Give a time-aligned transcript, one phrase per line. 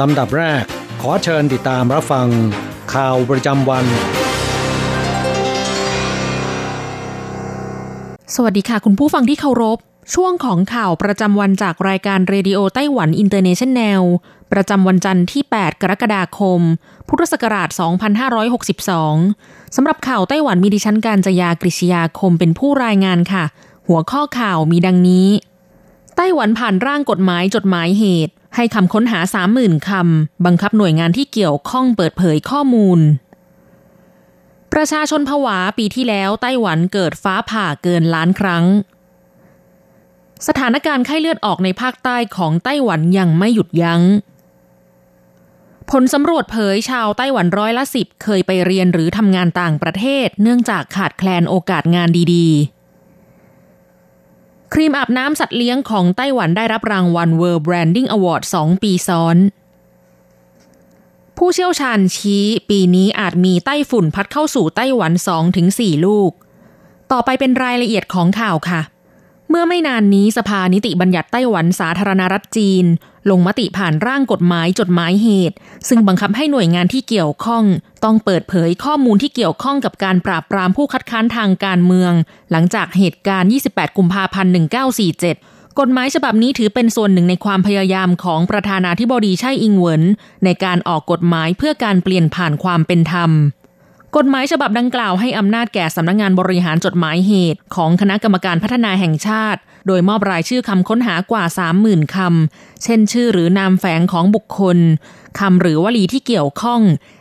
[0.00, 0.64] ลำดับแรก
[1.02, 2.28] ขอเชิญติดตามรับฟัง
[2.94, 3.84] ข่าวประจำวัน
[8.34, 9.78] สวัสดีค่ะคุณผู้ฟังที่เคารพ
[10.14, 14.02] ช่วงของข่าวประจำวันจากรายการ Radio Taiwan International
[14.52, 16.60] ประจำวันจันทร์ที่ 8 กรกฎาคม
[17.08, 17.68] พุทธศักราช
[18.92, 23.44] 2562 สำหรับข่าวไต้หวันมีดิฉันการจยากริชยาคมเป็นผู้รายงานค่ะ
[23.88, 25.28] หัวข้อข่าวมีดังนี้
[26.20, 29.20] ต้หวันผ่านร่างกฎหมายจดหมายเหตุ ให้คำค้นหา
[29.54, 33.00] 30,000คำบังคับหน่วยงานที่เกี่ยวข้องเปิดเผยข้อมูล
[34.72, 38.64] ประชาชนผวาปีที่แล้วไต้หวันเกิดฟ้าผ่าเกินล้านครั้ง
[40.46, 44.02] สถานการณ์ไข้เลือดออกในภาคใต้ของไต้หวันยังไม่หยุดยัง้ง
[45.90, 52.79] ผลสำรวจเผยชาวไต้หวันร้อยละสิบเคยไปเรียนหรือทำงานต่างประเทศ เนื่องจากขาดแคลนโอกาสงานดีๆ
[54.72, 59.36] ครีมอาบน้ำสัตว์เลี้ยงของไต้หวันได้รับรางวัล World Branding Award 2 ปีซ้อน
[61.36, 65.12] ผู้เชี่ยวชาญชี้ปีนี้อาจมีไต้ฝุ่นพัดเข้าสู่ไต้หวัน
[65.58, 66.32] 2-4 ลูก
[67.12, 68.80] ต่อไปเป็นรายละเอียดของข่าวค่ะ
[69.48, 72.84] เมื่อไม่นานนี้สภานิติบัญญัติไต้หวันสาธารณรัฐจีน
[73.30, 75.56] ลงมติผ่านร่างกฎหมายจดหมายเหตุ
[75.88, 77.64] ซึ่งบังคับให้หน่วยงานที่เกี่ยวข้อง
[78.04, 82.12] ต้องเปิดเผยข้อมูลที่เกี่ยวข้องกับการปราบปรามผู้คัดค้านทางการเมือง
[82.50, 84.52] หลังจากเหตุการณ์ 28 กุมภาพันธ์
[85.14, 90.02] 1947 กฎหมายฉบับนี้ถือเป็นส่วนหนึ่งในความพยายามของประธานาธิบดีไช่อิงเหวิน
[90.44, 93.30] ในการออกกฎหมายเพื่อการเปลี่ยนผ่านความเป็นธรรม
[94.16, 101.44] กฎหมายฉบับดังกล่าวให้อำนาจแก่สำนักงงานบริหารจดหมายเหตุ ของคณะกรรมการพัฒนาแห่งชาติ โดยมอบรายชื่อคำค้นหากว่า
[101.80, 104.78] 30,000 คำ เช่นชื่อหรือนามแฝงของบุคคล
[105.38, 106.80] คำหรือวลีที่เกี่ยวข้อง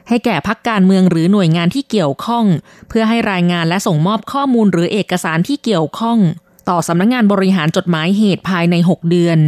[0.09, 2.46] ให้แก่พักการเมืองหรือหน่วยงานที่เกี่ยวข้อง
[2.90, 6.18] เพื่อให้รายงานและส่งมอบข้อมูลหรือเอกสารที่เกี่ยวข้อง
[6.70, 9.40] ต่อสำนักงงานบริหารจดหมายเหตุภายใน 6 เดือน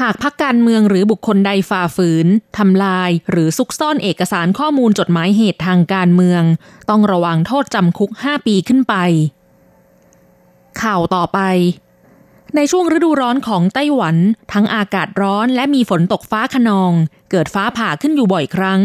[0.00, 2.26] หากพักการเมืองหรือบุคคลใดฝ่าฝืน
[2.58, 6.42] ทำลาย หรือซุกซ่อนเอกสารข้อมูลจดหมายเหตุทางการเมือง
[6.90, 8.94] ต้องระวังโทษจำคุก 5 ปีขึ้นไป
[10.82, 11.40] ข่าวต่อไป
[12.56, 14.16] ในช่วงฤดูร้อนของไต้หวัน
[14.52, 16.92] ทั้งอากาศร้อนและมีฝนตกฟ้าขนอง
[17.30, 18.80] เกิดฟ้าผ่าขึ้นอยู่บ่อยครั้ง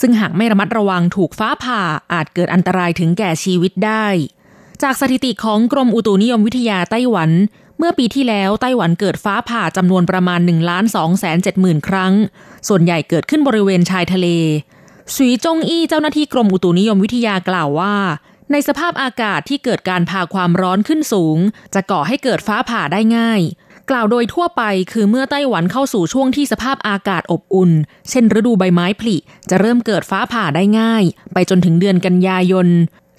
[0.00, 1.80] ซึ่งหากไม่ระมัดระวังถูกฟ้าผ่า
[2.12, 4.06] อาจเกิดอันตรายถึงแก่ชีวิตได้
[4.82, 7.30] จากสถิติของกรมอุตุนิยมวิทยาไต้หวัน
[7.78, 12.12] เมื่อปีที่แล้วไต้หวันเกิดฟ้าผ่าจำนวนประมาณ1ล้าน2แสน7หมื่นครั้ง
[12.68, 14.26] ส่วนใหญ่เกิดขึ้นบริเวณชายทะเล
[15.14, 17.94] สุยจงอี้เจ้าหน้าที่กรมอุตุนิยมวิทยากล่าวว่า
[18.52, 21.38] ในสภาพอากาศที่เกิดการพาความร้อนขึ้นสูง
[21.74, 23.40] จะก่อให้เกิดฟ้าผ่าได้ง่าย
[23.90, 24.62] กล่าวโดยทั่วไป
[24.92, 27.70] คือเมื่อไต้หวันเข้าสู่ช่วงที่สภาพอากาศอบอุ่น
[28.10, 29.16] เช่น ฤดูใบไม้ผลิ
[29.50, 32.68] จะเริ่มเกิดฟ้าผ่าได้ง่าย ไปจนถึงเดือนกันยายน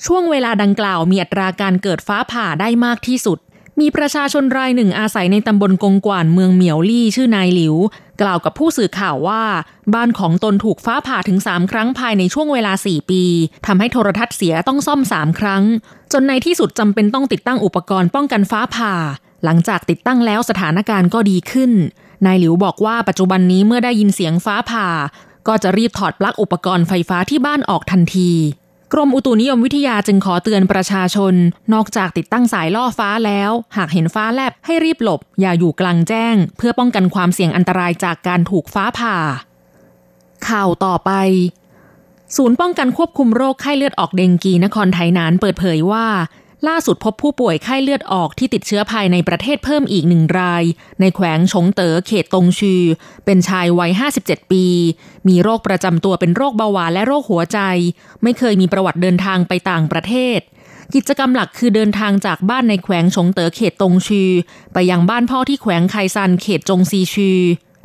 [0.05, 3.39] ช่วงเวลาดังกล่าวมีอัตราการเกิดฟ้าผ่าได้มากที่สุด
[3.81, 7.75] มีประชาชนรายหนึ่งอาศัยในตำบลกงกวานเมืองเหมียวลี่ชื่อนายหลิว
[8.21, 9.43] กล่าวกับผู้สื่อข่าวว่า
[9.93, 13.23] บ้านของตนถูกฟ้าผ่าถึง 3 ครั้งภายในช่วงเวลา 4 ปี
[13.65, 15.63] ทำให้โทรทัศน์เสียต้องซ่อม 3 ครั้ง
[16.13, 18.93] จนในที่สุดจำเป็นต้องติดตั้งอุปกรณ์ป้องกันฟ้าผ่า
[19.43, 21.71] หลังจากติดตั้งแล้วสถานการณ์ก็ดีขึ้น
[22.25, 24.87] นายหลิวบอกว่าปัจจุบันนี้เมื่อได้ยินเสียงฟ้าผ่า
[25.47, 28.31] ก็จะรีบถอดปลั๊กอุปกรณ์ไฟฟ้าที่บ้านออกทันที
[28.93, 31.33] กรมอุตุนิยมวิทยาจึงขอเตือนประชาชน
[31.73, 39.17] นอกจากติดตั้งสายล่อฟ้าแล้ว หากเห็นฟ้าแลบให้รีบหลบ อย่าอยู่กลางแจ้ง เพื่อป้องกันความเสี่ยงอันตรายจากการถูกฟ้าผ่า
[40.47, 41.11] ข่าวต่อไป
[42.35, 46.05] ศูนย์ป้องกันควบคุมโรคไข้เลือดออกเดงกีนครไทยนานเปิดเผยว่า
[46.67, 50.63] ล่าสุดพบผู้ป่วยไข้เลือดออกที่ติดเชื้อภายในประเทศเพิ่มอีกหนึ่งราย
[50.99, 52.81] ในแขวงชงเต๋อเขตตงชือ
[53.25, 53.91] เป็นชายวัย
[54.21, 54.65] 57 ปี
[55.27, 57.59] มีโรคประจำตัวเป็นโรคเบาหวานและโรคหัวใจ
[58.23, 60.39] ไม่เคยมีประวัติเดินทางไปต่างประเทศ
[60.93, 64.29] กิจกรรมหลักคือเดินทางจากบ้านในแขวงชงเต๋อเขตตงชือ
[64.73, 67.39] ไปยังบ้านพ่อที่แขวงไคซันเขตจงซีชือ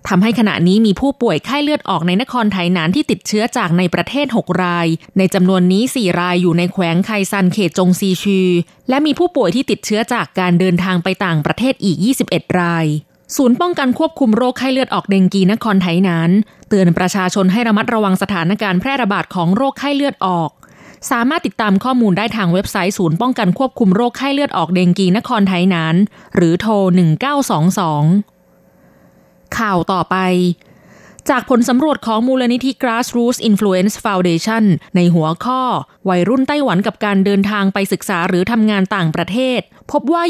[0.09, 4.87] ทำให้ขณะนี้มีผู้ป่วยไข้เลือดออกในนครไทยนานที่ติดเชื้อจากในประเทศ 6 ราย
[5.19, 8.49] ในจำนวนนี้ 4 รายอยู่ในแขวงไคซันเขตจงซีชือ
[8.89, 11.97] และมีผู้ป่วยที่ติดเชื้อจากการเดินทางไปต่างประเทศอีก
[12.29, 12.87] 21 ราย
[13.37, 16.31] ศูนย์ป้องกันควบคุมโรคไข้เลือดออกเดงกีนครไทยนาน
[16.69, 20.51] เตือนประชาชนให้ระมัดระวังสถานการณ์แพร่ระบาดของโรคไข้เลือดออก
[21.11, 25.97] สามารถติดตามข้อมูลได้ทางเว็บไซต์ศูนย์ป้องกันควบคุมโรคไข้เลือดออกเดงกีนครไทยนาน
[26.37, 26.73] หรือโทร
[27.75, 28.36] 1922
[29.59, 30.17] ข่าวต่อไป
[31.31, 34.65] จากผลสำรวจของมูลนิธิ Grassroots Influence Foundation
[34.97, 35.63] ในหัวข้อ
[36.09, 39.61] วัยรุ่นไต้หวันกับการเดินทางไปศึกษาหรือทำงานต่างประเทศ
[39.93, 40.23] พบว่า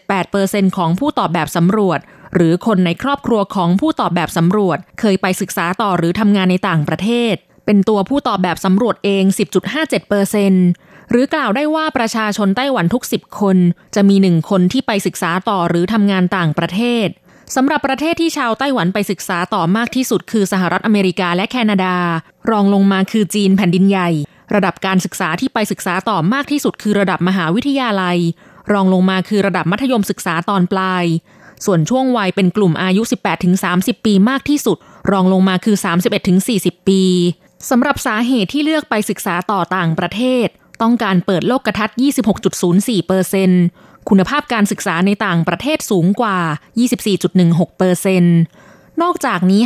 [0.00, 2.00] 27.78%ของผู้ตอบแบบสำรวจ
[2.34, 7.34] หรือคนในครอบครัวของผู้ตอบแบบสำรวจ เคยไปศึกษาต่อหรือทำงานในต่างประเทศ
[7.66, 9.24] เป็นตัวผู้ตอบแบบสำรวจเอง
[9.96, 13.56] 10.57%หรือกล่าวได้ว่าประชาชนไต้หวันทุก 10 คน
[13.94, 17.08] จะมีหนึ่งคนที่ไปศึกษาต่อหรือทำงานต่างประเทศ
[17.54, 21.94] สำหรับประเทศที่ชาวไต้หวันไปศึกษาต่อมากที่สุดคือสหรัฐอเมริกาและแคนาดา
[22.50, 24.08] รองลงมาคือจีนแผ่นดินใหญ่
[24.54, 28.18] ระดับการศึกษาที่ไปศึกษาต่อมากที่สุดคือระดับมหาวิทยาลัย
[28.72, 31.04] รองลงมาคือระดับมัธยมศึกษาตอนปลาย
[31.64, 33.02] ส่วนช่วงวัยเป็นกลุ่มอายุ
[33.54, 34.76] 18-30 ปีมากที่สุด
[35.10, 35.76] รองลงมาคือ
[36.32, 37.02] 31-40 ปี
[37.70, 40.46] สำหรับสาเหตุที่เลือกไปศึกษาต่อต่างประเทศ
[40.82, 41.90] ต้องการเปิดโลกทัศน์
[42.48, 43.64] 26.04เปอร์เซ็นต์
[44.08, 46.38] คุณภาพการศึกษาในต่างประเทศสูงกว่า
[47.08, 48.38] 24.16เปอร์เซ็นต์
[49.02, 49.60] นอกจากนี้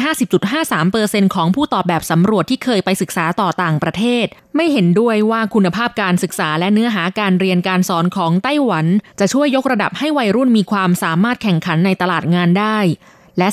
[0.45, 4.27] 50.53เปอร์เซ็นต์ของผู้ตอบแบบสำรวจที่เคยไปศึกษาต่อต่างประเทศ
[4.57, 8.87] ไม่เห็นด้วยว่าคุณภาพการศึกษาและเนื้อหาการเรียนการสอนของไต้หวัน
[9.21, 12.79] จะช่วยยกระดับให้วัยรุ่นมีความสามารถแข่งขันในตลาดงานได้
[13.41, 13.49] และ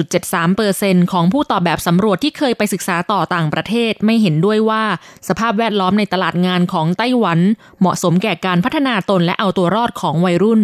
[0.00, 4.84] 44.73เปอร์เซ็นต์ของผู้ตอบแบบสำรวจที่เคยไปศึกษาต่อต่างประเทศไม่เห็นด้วยว่า
[5.28, 7.38] สภาพแวดล้อมในตลาดงานของไต้หวัน
[7.80, 10.62] เหมาะสมแก่การพัฒนาตนและเอาตัวรอดของวัยรุ่น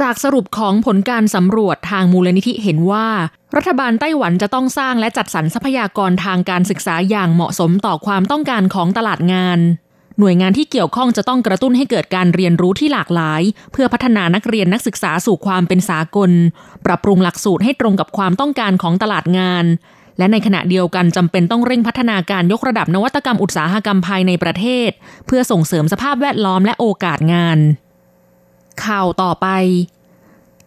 [0.00, 3.08] จากสรุปของผลการสำรวจทางมูลนิธิเห็นว่า
[3.56, 9.58] รัฐบาลไต้หวันจะต้องสร้างและจัดสรรทรัพยากรทางการศึกษาอย่างเหมาะสมต่อความต้องการของตลาดงาน
[10.18, 16.30] หน่วยงานที่เกี่ยวข้องจะต้องกระตุ้นให้เกิดการเรียนรู้ที่หลากหลาย เพื่อพัฒนานักเรียนนักศึกษาสู่ความเป็นสากล
[16.86, 19.64] ปรับปรุงหลักสูตรให้ตรงกับความต้องการของตลาดงาน
[20.18, 24.90] และในขณะเดียวกันจำเป็นต้องเร่งพัฒนาการยกระดับนวัตกรรมอุตสาหกรรมภายในประเทศ
[25.26, 27.58] เพื่อส่งเสริมสภาพแวดล้อมและโอกาสงาน
[28.84, 29.48] ข่าวต่อไป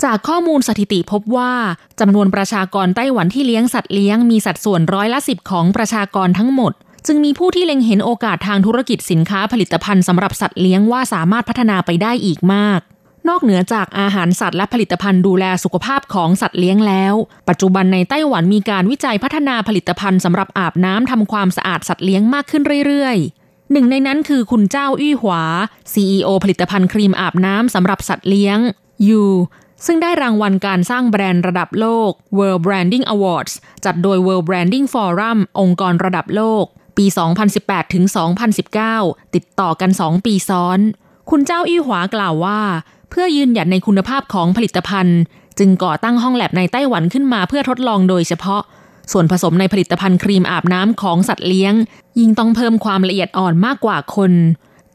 [0.04, 1.54] จากข้อมูลสถิติพบว่า
[2.00, 6.74] จำนวนประชากรไต้หวันที่เลี้ยงสัตว์เลี้ยงมีสัดส่วนร้อยละสิบของประชากรทั้งหมด
[7.08, 12.80] จึงมีผู้ที่เล็งเห็นโอกาสทางธุรกิจสินค้าผลิตภัณฑ์สำหรับสัตว์เลี้ยงว่าสามารถพัฒนาไปได้อีกมาก
[13.28, 17.14] นอกเหนือจากอาหารสัตว์และผลิตภัณฑ์ดูแลสุขภาพของสัตว์เลี้ยงแล้ว
[17.50, 25.44] ปัจจุบันในไต้หวันมีการวิจัยพัฒนาผลิตภัณฑ์สำหรับอาบน้ำทำความสะอาดสัตว์เลี้ยงมากขึ้นเรื่อยๆ หนึ่งในนั้นคือคุณเจ้าอี้หวา
[25.94, 28.60] CEO ผลิตภัณฑ์ครีมอาบน้ำสำหรับสัตว์เลี้ยง
[29.08, 29.24] ยู
[29.86, 33.54] ซึ่งได้รางวัลการสร้างแบรนด์ระดับโลก World Branding Awards
[33.86, 36.66] จัดโดย World Branding Forum องค์กรระดับโลก
[36.98, 37.06] ปี
[37.50, 38.06] 2018 ถึง
[38.70, 40.80] 2019 ติดต่อกัน 2 ปีซ้อน
[41.30, 42.60] คุณเจ้าอี้หวากล่าวว่า
[43.10, 45.20] เพื่อยืนหยัดในคุณภาพของผลิตภัณฑ์
[45.60, 48.62] จึงก่อตั้งห้องแลบในไต้หวันขึ้นมาเพื่อทดลองโดยเฉพาะ
[49.12, 51.74] ส่วนผสมในผลิตภัณฑ์ครีมอาบน้ำของสัตว์เลี้ยง
[52.20, 54.32] ยิ่งต้องเพิ่มความละเอียดอ่อนมากกว่าคน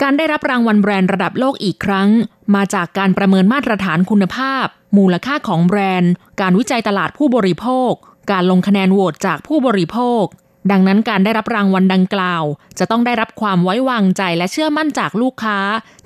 [0.02, 2.08] การได้รับรางวัลแบรนด์ระดับโลกอีกครั้ง
[2.54, 4.66] มาจากการประเมินมาตรฐานคุณภาพ
[4.96, 7.90] มูลค่าของแบรนด์ การวิจัยตลาดผู้บริโภค
[8.30, 10.24] การลงคะแนนโหวตจากผู้บริโภค
[10.70, 12.44] ดังนั้นการได้รับรางวัลดังกล่าว
[12.78, 15.58] จะต้องได้รับความไว้วางใจและเชื่อมั่นจากลูกค้า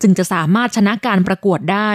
[0.02, 1.90] จึงจะสามารถชนะการประกวดได้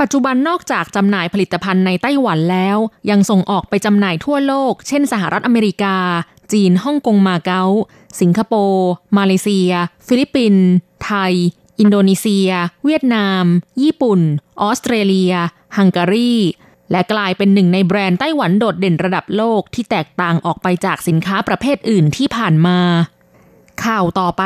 [0.00, 2.78] ปัจจุบันนอกจากจำหน่ายผลิตภัณฑ์ในไต้หวันแล้ว
[3.10, 5.96] ยังส่งออกไปจำหน่ายทั่วโลก เช่น สหรัฐอเมริกา
[6.52, 7.64] จีนฮ่องกงมาเก๊า
[8.20, 9.70] สิงคโปร์มาเลเซีย
[10.06, 10.66] ฟิลิปปินส์
[11.04, 11.34] ไทย
[11.80, 12.50] อินโดนีเซีย
[12.84, 13.44] เวียดนาม
[13.82, 14.20] ญี่ปุ่น
[14.60, 15.34] ออสเตรเลีย
[15.76, 16.34] ฮังการี
[16.90, 22.78] และกลายเป็นหนึ่งในแบรนด์ไต้หวันโดดเด่นระดับโลกที่แตกต่างออกไปจากสินค้าประเภทอื่นที่ผ่านมา
[23.84, 24.44] ข่าวต่อไป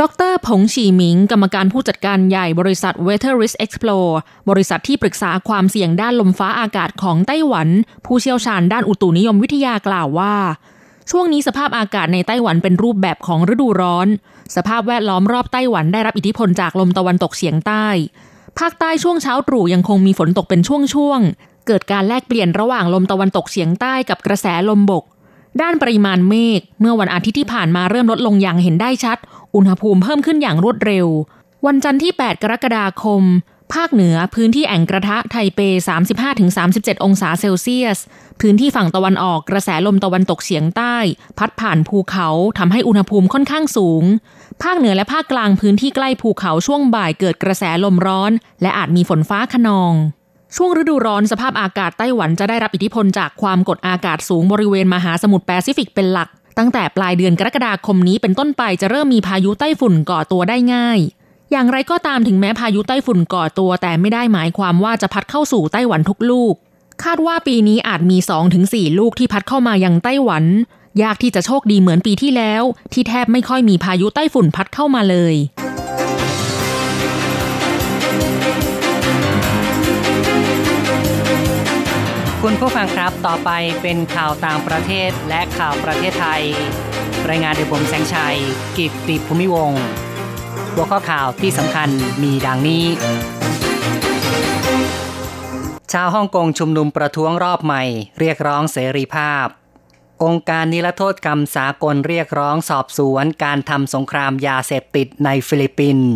[0.00, 4.12] ดรผงฉีหมิง กรรมการผู้จัดการใหญ่บริษัท Weather Risk Explore
[4.50, 7.68] บริษัทที่ปรึกษาความเสี่ยงด้านลมฟ้าอากาศของไต้หวัน
[8.06, 10.34] ผู้เชี่ยวชาญด้านอุตุนิยมวิทยากล่าวว่า
[11.10, 14.08] ช่วงนี้สภาพอากาศในไต้หวันเป็นรูปแบบของฤดูร้อน
[14.56, 17.86] สภาพแวดล้อมรอบไต้หวันได้รับอิทธิพลจากลมตะวันตกเฉียงใต้
[18.58, 25.04] ภาคใต้ช่วงเช้าตรู่ยังคงมีฝนตกเป็นช่วงๆ เกิดการแลกเปลี่ยนระหว่างลมตะวันตกเฉียงใต้กับกระแสลมบก
[25.60, 29.18] ด้านปริมาณเมฆเมื่อวันอาทิตย์ที่ผ่านมาเริ่มลดลงอย่างเห็นได้ชัด
[29.54, 31.06] อุณหภูมิเพิ่มขึ้นอย่างรวดเร็ว
[31.66, 33.22] วันจันทร์ที่ 8 กรกฎาคม
[33.74, 35.60] ภาคเหนือพื้นที่แอ่งกระทะไทเป
[36.32, 37.98] 35-37 องศาเซลเซียส
[38.40, 40.96] พื้นที่ฝั่งตะวันออกกระแสลมตะวันตกเฉียงใต้
[41.38, 44.04] พัดผ่านภูเขาทำให้อุณหภูมิค่อนข้างสูง
[44.62, 49.94] ภาคเหนือและภาคกลางพื้นที่ใกล้ภูเขาช่วงบ่ายเกิดกระแสลมร้อน และอาจมีฝนฟ้าขนอง
[50.56, 61.00] ช่วงฤดูร้อนสภาพอากาศไต้หวันจะได้รับอิทธิพลจากความกดอากาศสูงบริเวณมหาสมุทรแปซิฟิกเป็นหลัก ตั้งแต่ปลายเดือนกรกฎาคมนี้เป็นต้นไปจะเริ่มมีพายุไต้ฝุ่นก่อตัวได้ง่าย
[61.54, 66.54] อย่างไรก็ตามถึงแม้พายุไต้ฝุ่นก่อตัว แต่ไม่ได้หมายความว่าจะพัดเข้าสู่ไต้หวันทุกลูก
[67.04, 68.18] คาดว่าปีนี้อาจมี
[68.58, 70.44] 2-4 ลูกที่พัดเข้ามายังไต้หวัน
[71.02, 75.34] ยากที่จะโชคดีเหมือนปีที่แล้ว ที่แทบไม่ค่อยมีพายุไต้ฝุ่นพัดเข้ามาเลย
[82.42, 83.50] คุณผู้ฟังครับ ต่อไป
[83.82, 86.42] เป็นข่าวต่างประเทศและข่าวประเทศไทย
[87.28, 88.36] รายงานโดยผมแสงชัย
[88.76, 89.72] กิตติภูมิวงศ์
[90.74, 91.88] หัวข้อข่าวที่สำคัญ
[92.22, 92.84] มีดังนี้
[95.92, 97.82] ชาวฮ่องกงชุมนุมประท้วงรอบใหม่
[98.20, 99.46] เรียกร้องเสรีภาพ
[100.24, 106.12] องค์การนิรโทษกรรมสากลเรียกร้องสอบสวนการทำสงครามยาเสพติดในฟิลิปปินส์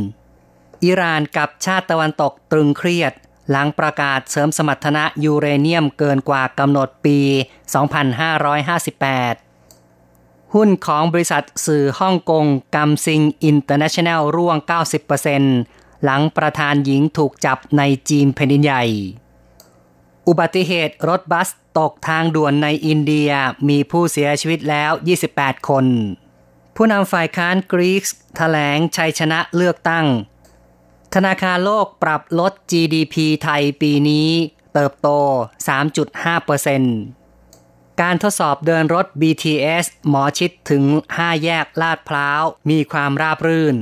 [0.85, 3.13] อิหร่านกับชาติตะวันตกตึงเครียด
[3.51, 7.19] หลังประกาศเสริมสมรรถนะยูเรเนียมเกินกว่ากำหนดปี
[8.77, 9.46] 2558
[10.55, 14.57] หุ้นของบริษัทสื่อฮ่องกงกัมซิง International ร่วง
[15.31, 18.85] 90%หลังประธานหญิงถูกจับในจีนแผ่นดินใหญ่
[20.29, 21.49] อุบัติเหตุรถบัส
[21.79, 23.31] ตกทางด่วนในอินเดีย
[23.69, 24.93] มีผู้เสียชีวิตแล้ว
[25.29, 25.87] 28 คน
[26.77, 28.03] ผู้นำฝ่ายค้านกรีก
[28.37, 30.07] แถลงชัยชนะเลือกตั้ง
[31.15, 34.29] ธนาคารโลกปรับลด GDP ไทยปีนี้
[34.75, 35.09] เติบโต
[35.67, 37.26] 3.5%
[38.03, 40.85] การทดสอบเดินรถ BTS หมอชิดถึง
[41.17, 43.77] 5 แยกลาดพร้าว มีความราบรื่น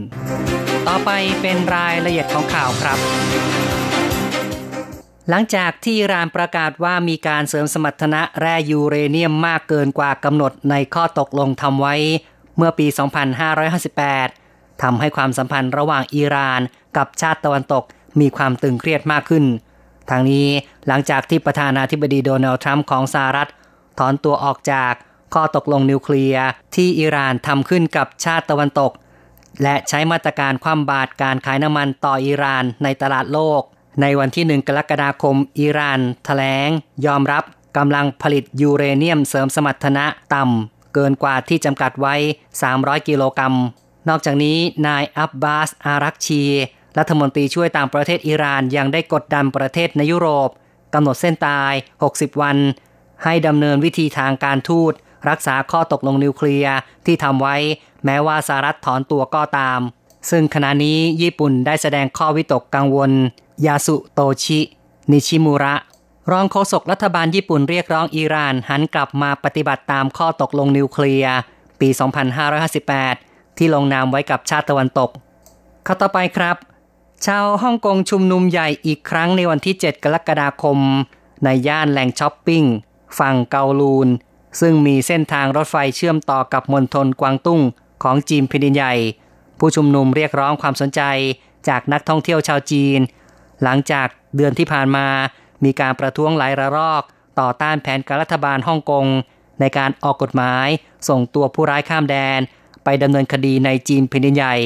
[0.88, 2.98] ต่อไปเป็นรายละเอียดของข่าวครับ
[5.28, 11.94] หลังจากที่อิรานประกาศว่ามีการเสริมสมรรถนะแร่ยูเรเนียมมากเกินกว่ากำหนดในข้อตกลงทำไว้
[12.56, 12.86] เมื่อปี
[13.64, 16.60] 2558 ทำให้ความสัมพันธ์ระหว่างอิหร่าน
[16.96, 17.84] กับชาติตะวันตก
[18.20, 19.44] มีความตึงเครียดมากขึ้น
[20.10, 20.48] ทางนี้
[20.86, 23.50] หลังจากที่ประธานาธิบดีโดนัลด์ทรัมป์ของสหรัฐ
[23.98, 24.92] ถอนตัวออกจาก
[25.34, 28.92] ข้อตกลงนิวเคลียร์ที่อิหร่านทำขึ้นกับชาติตะวันตก
[29.62, 33.62] และใช้มาตรการคว่ำบาตรการขายน้ำมันต่ออิหร่านในตลาดโลก
[34.00, 36.68] ในวันที่หนึ่งกรกฎาคมอิหร่านแถลง
[37.06, 37.44] ยอมรับ
[37.76, 42.14] กำลังผลิตยูเรเนียมเสริมสมรรถนะต่ำเกินกว่าที่จำกัดไว้
[42.62, 43.54] 300 กิโลกรัม
[44.08, 46.42] นอกจากนี้นายอับบาส อารักชี
[46.98, 50.48] รัฐมนตรีช่วยต่างประเทศอิหร่านยังได้กดดันประเทศในยุโรป
[50.94, 51.72] กำหนดเส้นตาย
[52.06, 52.56] 60 วัน
[53.24, 54.92] ให้ดำเนินวิธีทางการทูต
[55.28, 56.74] รักษาข้อตกลงนิวเคลียร์
[57.06, 57.56] ที่ทำไว้
[58.04, 59.80] แม้ว่าสหรัฐถอนตัวก็ตาม
[60.30, 63.10] ซึ่งขณะนี้ญี่ปุ่นได้แสดงข้อวิตกกังวล
[63.66, 64.60] ยาสุโตชิ
[65.10, 65.74] นิชิมุระ
[66.32, 71.34] รองโฆษกรัฐบาลญี่ปุ่นเรียกร้องอิหร่านหันกลับมาปฏิบัติตามข้อตกลงนิวเคลียร์
[71.80, 71.88] ปี
[72.94, 75.10] 2558 ที่ลงนามไว้กับชาติตะวันตก
[75.86, 76.56] ข้อต่อไปครับ
[77.26, 80.78] ชาวฮ่องกงชุมนุมใหญ่อีกครั้งในวันที่ 7 กรกฎาคม
[81.44, 82.64] ในย่านแหล่งช้อปปิ้ง
[83.18, 84.08] ฝั่งเกาลูน
[84.60, 87.60] ซึ่งมีเส้นทางรถไฟเชื่อมต่อกับมณฑลกวางตุ้ง
[88.02, 88.94] ของจีนแผ่นดินใหญ่
[89.58, 91.02] ผู้ชุมนุมเรียกร้องความสนใจ
[91.68, 92.98] จากนักท่องเที่ยวชาวจีน
[93.62, 95.06] หลังจากเดือนที่ผ่านมา
[95.64, 97.02] มีการประท้วงหลายระลอก
[97.40, 99.06] ต่อต้านแผนการรัฐบาลฮ่องกง
[99.60, 100.68] ในการออกกฎหมาย
[101.08, 102.40] ส่งตัวผู้ร้ายข้ามแดน
[102.84, 104.56] ไปดำเนินคดีในจีนแผ่นดินใหญ่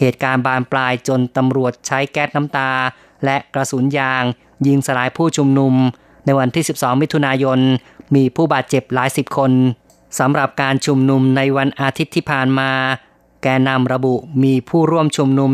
[0.00, 2.70] เหตุการณ์บานปลายจนตำรวจใช้แก๊สน้ำตา
[3.24, 4.24] และกระสุนยาง
[4.66, 5.74] ยิงสลายผู้ชุมนุม
[6.24, 7.58] ในวันที่ 12 มิถุนายน
[8.14, 9.52] มีผู้บาดเจ็บหลายสิบคน
[10.18, 12.70] สำหรับการชุมนุมในวันอาทิตย์ที่ผ่านมา
[13.42, 14.14] แกนนำระบุ
[14.44, 15.50] มีผู้ร่วมชุมนุม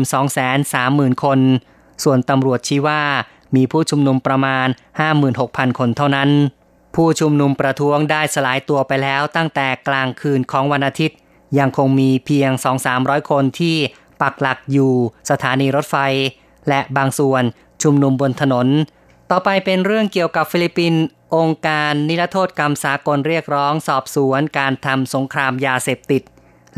[0.61, 1.39] 230,000 คน
[2.03, 3.01] ส่วนตำรวจชี้ว่า
[3.55, 4.67] มีผู้ชุมนุมประมาณ
[5.23, 6.29] 56,000 คนเท่านั้น
[6.95, 11.17] ผู้ชุมนุมประท้วงได้สลายตัวไปแล้วตั้งแต่กลางคืนของวันอาทิตย์
[11.59, 12.51] ยังคงมีเพียง
[12.91, 13.75] 2-300 คนที่
[14.21, 14.91] ปักหลักอยู่
[15.29, 15.97] สถานีรถไฟ
[16.69, 17.43] และบางส่วน
[17.83, 18.67] ชุมนุมบนถนน
[19.33, 21.03] ต่อไปเป็นเรื่องเกี่ยวกับฟิลิปปินส์
[21.35, 26.21] องค์การนิรโทษกรรมสากลเรียกร้อง สอบสวนการทำสงครามยาเสพติด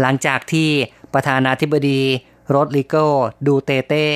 [0.01, 0.69] หลังจากที่
[1.13, 2.01] ประธานาธิบดี
[2.50, 2.95] โรดริโก
[3.48, 4.07] ดูเตร์เต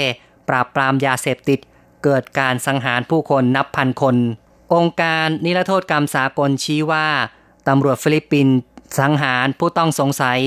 [0.50, 1.60] ปราบปรามยาเสพติด
[2.04, 4.16] เกิดการสังหารผู้คนนับพันคน
[4.74, 7.08] องค์การนิรโทษกรรมสากลชี้ว่า
[7.68, 8.56] ตำรวจฟิลิปปินส์
[9.00, 10.40] สังหารผู้ต้องสงสัย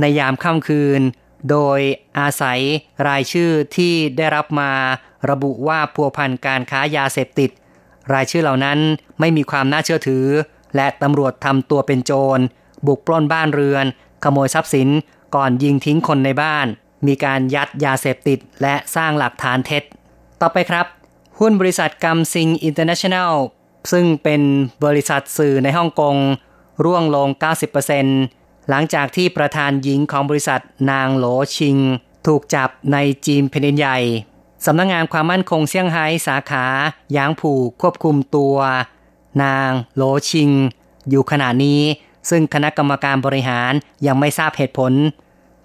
[0.00, 1.02] ในยามค่ำคืน
[1.50, 1.80] โดย
[2.18, 2.60] อาศัย
[3.08, 4.70] รายชื่อที่ได้รับมา
[5.30, 7.50] ระบุว่าพัวพันการค้ายาเสพติด
[8.14, 8.78] รายชื่อเหล่านั้น
[9.20, 10.26] ไม่มีความน่าเชื่อถือ
[10.76, 12.38] และตำรวจทำตัวเป็นโจร
[12.86, 13.84] บุกปล้นบ้านเรือน
[14.24, 14.88] ขโมยทรัพย์สิน
[15.34, 16.66] ก่อนยิงทิ้งคนในบ้าน
[17.06, 19.82] มีการยัดยาเสพติดและสร้างหลักฐานเท็จ
[20.40, 20.86] ต่อไปครับ
[21.38, 23.32] หุ้นบริษัทกัมซิง International
[23.92, 24.42] ซึ่งเป็น
[24.84, 26.16] บริษัทสื่อในฮ่องกง
[26.84, 27.28] ร่วงลง
[28.08, 28.37] 90%
[28.68, 30.60] หลังจากที่ประธานหญิงของบริษัท
[30.90, 31.76] นางโหลชิง
[32.26, 32.96] ถูกจับใน
[33.26, 33.98] จีนแผ่นดินใหญ่
[34.66, 36.64] สำนักงงานความมั่นคงเซี่ยงไฮ้สาขา
[37.16, 38.56] ยางผูควบคุมตัว
[39.42, 40.50] นางโหลชิง
[41.08, 41.80] อยู่ขณะนี้
[42.30, 43.72] ซึ่งคณะกรรมการบริหาร
[44.06, 44.92] ยังไม่ทราบเหตุผล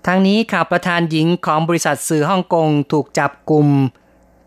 [0.08, 3.68] ทั้งนี้ข่าวประธานหญิงของบริษัทสื่อฮ่องกงถูกจับกลุ่ม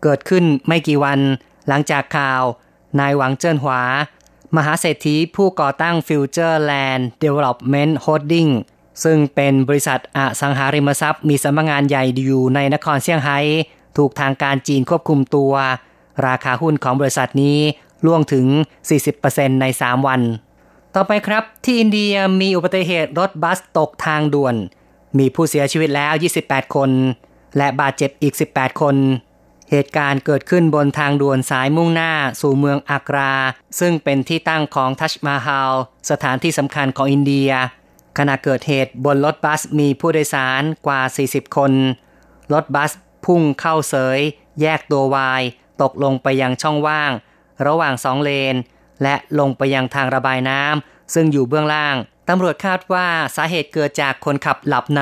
[0.03, 1.19] เกิดขึ้นไม่กี่วัน
[1.67, 2.43] หลังจากข่าว
[2.99, 3.81] นายหวังเจิ้นหวา
[4.55, 8.51] มหาเศรษฐีผู้ก่อตั้ง Future Land Development Holding
[9.03, 13.39] ซึ่งเป็นบริษัทอสังหาริมทรัพย์มีสำนักงานใหญ่อยู่ในนครเซี่ยงไฮ้
[13.97, 15.53] ถูกทางการจีนควบคุมตัว
[16.27, 17.57] ราคาหุ้นของบริษัทนี้
[18.05, 18.45] ล่วงถึง
[19.03, 20.21] 40%ใน 3 วัน
[20.95, 24.55] ต่อไปครับที่อินเดียมีอุบัติเหตุรถบัสตกทางด่วน
[25.17, 26.13] มีผู้เสียชีวิตแล้ว
[26.43, 26.89] 28 คน
[27.57, 28.95] และบาดเจ็บอีก 18 คน
[29.71, 33.33] เหตุการณ์เกิดขึ้นบนทางด่วนสายมุ่งหน้าสู่เมืองอากรา
[33.79, 35.73] ซึ่งเป็นที่ตั้งของทัชมาฮาล
[36.09, 37.51] สถานที่สำคัญของอินเดีย
[38.17, 41.71] ขณะเกิดเหตุบนรถบัสมีผู้โดยสารกว่า 40 คน
[42.53, 42.91] รถบัส
[43.25, 44.19] พุ่งเข้าเสย
[44.61, 45.41] แยกตัววาย
[45.81, 47.11] ตกลงไปยังช่องว่าง
[47.67, 48.55] ระหว่างสองเลน
[49.03, 51.95] และลงไปยังทางระบายน้ำซึ่งอยู่เบื้องล่าง
[52.29, 55.01] ตำรวจคาดว่าสาเหตุเกิดจากคนขับหลับใน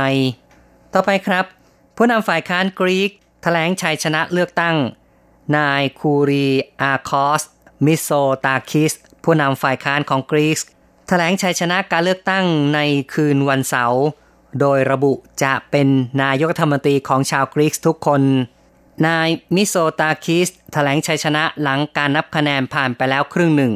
[0.94, 1.46] ต่อไปครับ
[1.98, 3.12] ผู้นำฝ่ายค้านกรีก
[3.48, 4.78] แถลงชัยชนะเลือกตั้ง
[5.58, 6.48] นายคูรี
[6.82, 7.44] อาคอส
[7.86, 8.10] มิโซ
[8.46, 10.60] ตาคิส ผู้นำฝ่ายค้านของกรีก
[11.08, 12.80] แถลงชัยชนะการเลือกตั้งใน
[13.14, 14.04] คืนวันเสาร์
[14.60, 15.88] โดยระบุจะเป็น
[16.24, 18.22] นายกรัฐมนตรีของชาวกรีกทุกคน
[19.08, 23.74] นายมิโซตาคิสแถลงชัยชนะหลังการนับคะแนนผ่านไปแล้วครึ่งหนึ่ง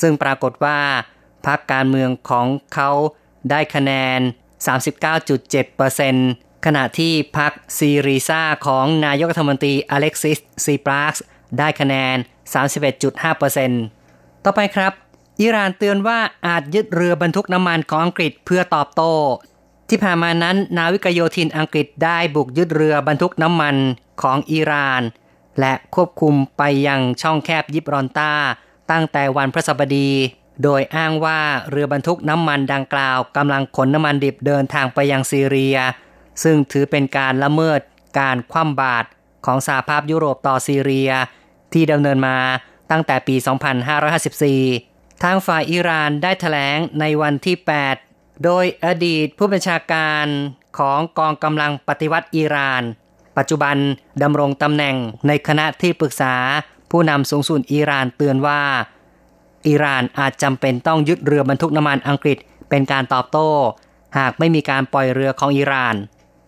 [0.00, 0.78] ซึ่งปรากฏว่า
[1.46, 2.90] พรรคการเมืองของเขา
[3.50, 4.20] ได้คะแนน
[4.66, 11.22] 39.7% ขณะที่พรรคซีรีซาของนายกรัฐมนตรีอเล็กซิสซีปราส
[11.58, 12.16] ได้คะแนน
[13.70, 14.92] 31.5%ต่อไปครับ
[15.40, 19.14] อิหร่านเตือนว่าอาจยึดเรือบรรทุกน้ำมันของอังกฤษเพื่อตอบโต้
[19.88, 23.76] ที่ผ่านมานั้น นาวิกโยธินอังกฤษได้บุกยึดเรือบรรทุกน้ำมัน
[24.22, 25.02] ของอิหร่าน
[25.60, 28.32] และควบคุมไปยังช่องแคบยิบรอลตาร์
[28.90, 30.10] ตั้งแต่วันพฤหัสบดี
[30.62, 35.76] โดยอ้างว่าเรือบรรทุกน้ำมันดังกล่าวกำลังขนน้ำมันดิบเดินทางไปยังซีเรีย
[36.42, 37.80] ซึ่งถือเป็นการละเมิด
[38.20, 39.06] การคว่ำบาตร
[39.46, 41.10] ของสหภาพยุโรปต่อซีเรีย
[41.72, 42.38] ที่ดำเนินมา
[42.90, 43.36] ตั้งแต่ปี
[44.48, 47.56] 2554 ทางฝ่ายอิหร่านได้ถแถลงในวันที่
[48.00, 50.26] 8 โดยอดีตผู้บัญชาการ
[50.78, 52.82] ของกองกำลังปฏิวัติอิหร่าน
[53.36, 53.76] ปัจจุบัน
[54.22, 56.34] ดำรงตำแหน่งในคณะที่ปรึกษา
[56.90, 58.62] ผู้นำสูงสุดอิหร่านเตือนว่า
[59.68, 62.38] อิหร่านอาจจำเป็นต้องยึดเรือบรรทุกน้ำมันอังกฤษ
[62.70, 63.50] เป็นการตอบโต้
[64.18, 65.94] หากไม่มีการปล่อยเรือของอิหร่าน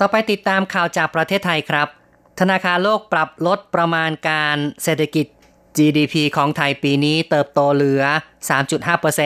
[0.02, 1.88] ต่อไปติดตามข่าวจากประเทศไทยครับ
[2.40, 5.26] ธนาคารโลกปรับลดประมาณการเศรษฐกิจ
[5.76, 8.02] GDP ของไทยปีนี้เติบโตเหลือ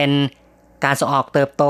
[0.01, 1.63] 3.5%การส่งออกเติบโต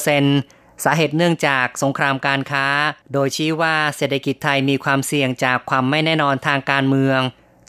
[0.00, 2.66] 2.2%สาเหตุเนื่องจากสงครามการค้า
[3.12, 7.20] โดยชี้ว่าเศรษฐกิจไทยมีความเสี่ยงจากความไม่แน่นอนทางการเมือง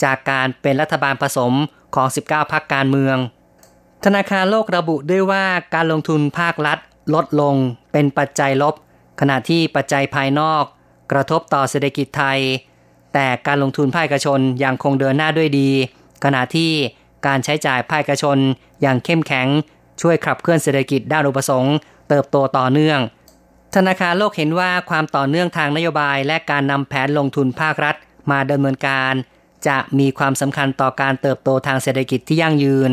[0.03, 1.53] จากการเป็นรัฐบาลผสม
[1.95, 3.17] ของ 19พักการเมือง
[4.05, 6.79] ธนาคารโลกระบุด้วยว่าการลงทุนภาครัฐ
[7.13, 7.55] ลดลง
[7.91, 8.75] เป็นปัจจัยลบ
[9.19, 10.63] ขณะที่ปัจจัยภายนอก
[11.11, 12.39] กระทบต่อเศรษฐกิจไทย
[13.13, 15.69] แต่การลงทุนภาคเอกชนยังคงเดินหน้าด้วยดี
[16.23, 16.71] ขณะที่
[17.27, 18.37] การใช้จ่ายภาคเอกชน
[18.81, 19.47] อย่างเข้มแข็ง
[20.01, 21.75] ช่วยขับเคลื่อนเศรษฐกิจด้านอุปสงค์
[22.09, 22.99] เติบโตต่อเนื่อง
[23.75, 27.95] ธนาคารโลกเห็นว่าความต่อเนื่องทางนโยบาย และการนำแผนลงทุนภาครัฐ
[28.31, 29.13] มาดำเนินการ
[29.67, 32.89] จะมีความสำคัญต่อการเติบโตทางเศรษฐกิจที่ยั่งยืน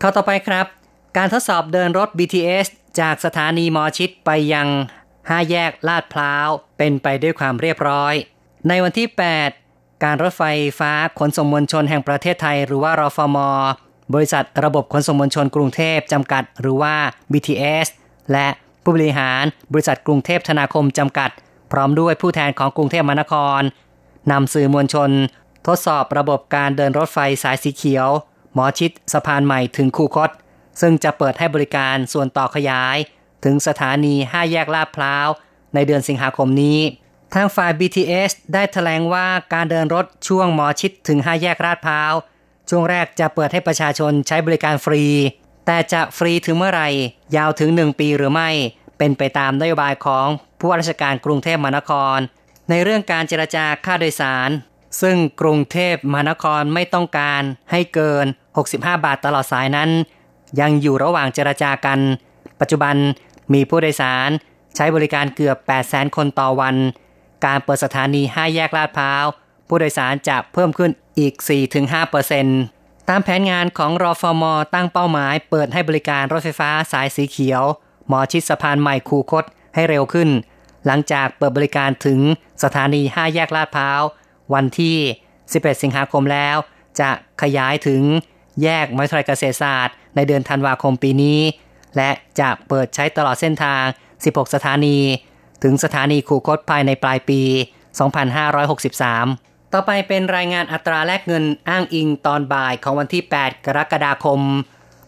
[0.00, 0.66] ข้อต่อไปครับ
[1.16, 2.66] การทดสอบเดินรถ BTS
[3.00, 4.68] จากสถานีมอชิดไปยัง
[5.30, 8.14] ห้แยกลาดพร้าว เป็นไปด้วยความเรียบร้อย
[8.68, 9.08] ในวันที่
[9.56, 10.44] 8 การรถไฟ
[10.78, 13.38] ฟ้าขนส่งมวลชนแห่งประเทศไทย หรือว่ารฟม
[14.14, 16.94] บริษัทระบบขนส่งมวลชนกรุงเทพจำกัด หรือว่า
[17.32, 17.86] BTS
[18.32, 18.48] และ
[18.82, 21.30] ผู้บริหารบริษัทกรุงเทพธนาคมจำกัด
[21.72, 23.60] พร้อมด้วยผู้แทนของกรุงเทพมหานคร
[24.30, 25.10] นำสื่อมวลชน
[25.66, 28.08] ทดสอบระบบการเดินรถไฟสายสีเขียว
[28.54, 30.30] หมอชิดสะพานใหม่ถึงคูคต
[30.80, 32.96] ซึ่งจะเปิดให้บริการส่วนต่อขยาย
[33.44, 35.28] ถึงสถานี 5 แยกลาดพร้าว
[35.74, 36.78] ในเดือนสิงหาคมนี้
[37.34, 42.12] ทางฝ่าย BTS ได้ถแถลงว่าการเดินรถช่วงหมอชิดถึง 5 แยกลาดพร้าว
[42.68, 45.04] ช่วงแรกจะเปิดให้ประชาชนใช้บริการฟรี
[45.66, 46.88] แต่จะฟรีถึงเมื่อไหร่
[47.36, 48.50] ยาวถึง 1 ปีหรือไม่
[48.98, 50.26] เป็นไปตามนโยบายของ
[50.58, 52.18] ผู้ว่าราชการกรุงเทพมหานคร
[52.70, 54.50] ในเรื่องการเจรจาค่าโดยสาร
[55.00, 58.26] ซึ่งกรุงเทพมหานครไม่ต้องการให้เกิน
[58.58, 59.90] 65 บาทตลอดสายนั้น
[60.60, 61.98] ยังอยู่ระหว่างเจรจากัน
[62.60, 62.96] ปัจจุบัน
[63.52, 64.30] มีผู้โดยสาร
[64.76, 66.76] ใช้บริการเกือบ 8 0 0 0 0 คนต่อวัน
[67.46, 69.24] การเปิดสถานี 5 แยกลาดพร้าว
[69.68, 71.34] ผู้โดยสารจะเพิ่มขึ้นอีก
[72.20, 77.62] 4-5%ตามแผนงานของรอฟมตั้งเป้าหมายเปิดให้บริการรถไฟฟ้าสายสีเขียว
[78.08, 80.28] หมอชิดสะพานใหม่คูคตให้เร็วขึ้น
[80.86, 82.20] หลังจากเปิดบริการถึง
[82.62, 84.00] สถานี 5 แยกลาดพร้าว
[84.54, 84.96] วันที่
[85.38, 86.56] 11 สิงหาคมแล้ว
[87.00, 87.10] จะ
[87.42, 88.02] ขยายถึง
[88.62, 91.40] แยกมหาวิทยาลัยเกษตรศาสตร์ ในเดือนธันวาคมปีนี้
[91.96, 93.82] และจะเปิดใช้ตลอดเส้นทาง
[94.20, 94.98] 16 สถานี
[95.62, 97.40] ถึงสถานีคูคตภายในปลายปี
[98.34, 104.40] 2563 ต่อไปเป็นรายงานอัตราแลกเงินอ้างอิงตอนบ่ายของวันที่ 8 กรกฎาคม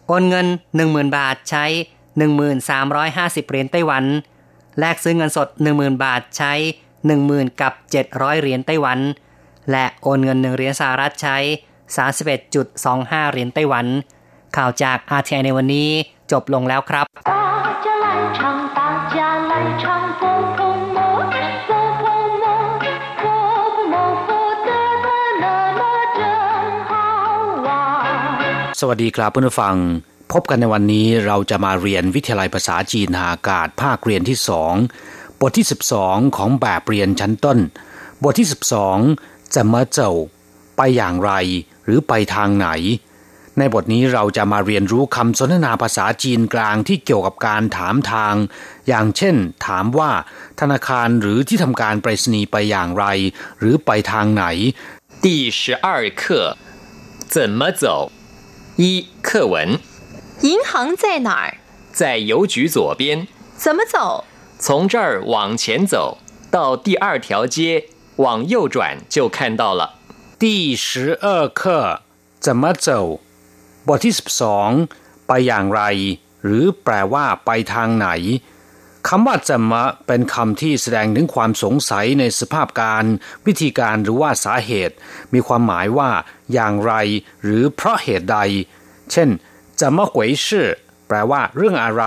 [0.06, 0.46] โอนเงิน
[0.80, 1.64] 10,000 บาทใช้
[2.32, 4.04] 1350 เหรียญไต้หวัน
[4.78, 6.52] แลกซื้อเงินสด 10,000 บาทใช้
[7.06, 7.72] 10,000 กับ
[8.08, 8.98] 700 เหรียญไต้หวัน
[9.70, 11.36] และโอนเงิน 1 เหรียญสหรัฐใช้
[12.14, 13.86] 31.25 เหรียญไต้หวัน
[14.56, 15.90] ข่าวจาก RTI ในวันนี้
[16.32, 17.06] จบลงแล้วครับ
[28.80, 29.76] สวัสดีครับเพื่อนผู้ฟัง
[30.32, 34.74] พบกันในวันนี้เราจะมาเรียนวิทยาลัยภาษาจีนหาากาศภาคเรียนที่สอง
[35.40, 35.66] บทที่
[36.00, 37.58] 12 ของแบบเรียนชั้นต้น
[38.22, 38.48] บทที่
[39.00, 40.12] 12จะมาเจ้า
[40.76, 41.32] ไปอย่างไร
[41.84, 42.68] หรือไปทางไหน
[43.57, 48.35] ในบทนี้เราจะมาเรียนรู้คำสนทนาภาษาจีนกลางที่เกี่ยวกับการถามทาง
[48.87, 50.11] อย่างเช่น ถามว่า
[50.59, 53.05] ธนาคารหรือที่ทำการไปรษณีย์ไปอย่างไร
[53.59, 54.43] หรือไปทางไหน
[55.25, 55.27] 第
[55.59, 55.87] 十二
[56.21, 56.21] 课
[57.33, 57.83] 怎么走？
[58.81, 58.83] 一
[59.27, 59.55] 课文
[60.49, 61.57] 银行在哪儿？
[61.99, 63.27] 在邮局左边，
[63.63, 64.23] 怎么走？
[64.57, 66.17] 从这儿往前走
[66.49, 69.95] 到第二条街，往右转就看到了。
[70.37, 72.01] 第十二课
[72.39, 73.19] 怎么走
[73.86, 74.14] บทที่
[74.70, 75.82] 12 ไปอย่างไร
[76.44, 78.08] หรือแปลว่าไปทางไหน
[79.08, 83.04] คำว่าจะมะเป็นคำที่แสดงถึงความสงสัยในสภาพการ
[83.46, 84.94] วิธีการหรือว่าสาเหตุ
[85.32, 86.10] มีความหมายว่า
[86.52, 86.92] อย่างไร
[87.42, 88.38] หรือเพราะเหตุใด
[89.12, 89.28] เช่น
[89.80, 90.68] จะมะหวยชื่อ
[91.08, 92.04] แปลว่า เรื่องอะไร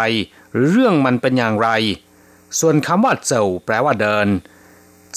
[0.54, 1.70] หรือเรื่องมันเป็นอย่างไร
[2.60, 4.28] ส่วนคำว่าเจ้าแปลว่าเดิน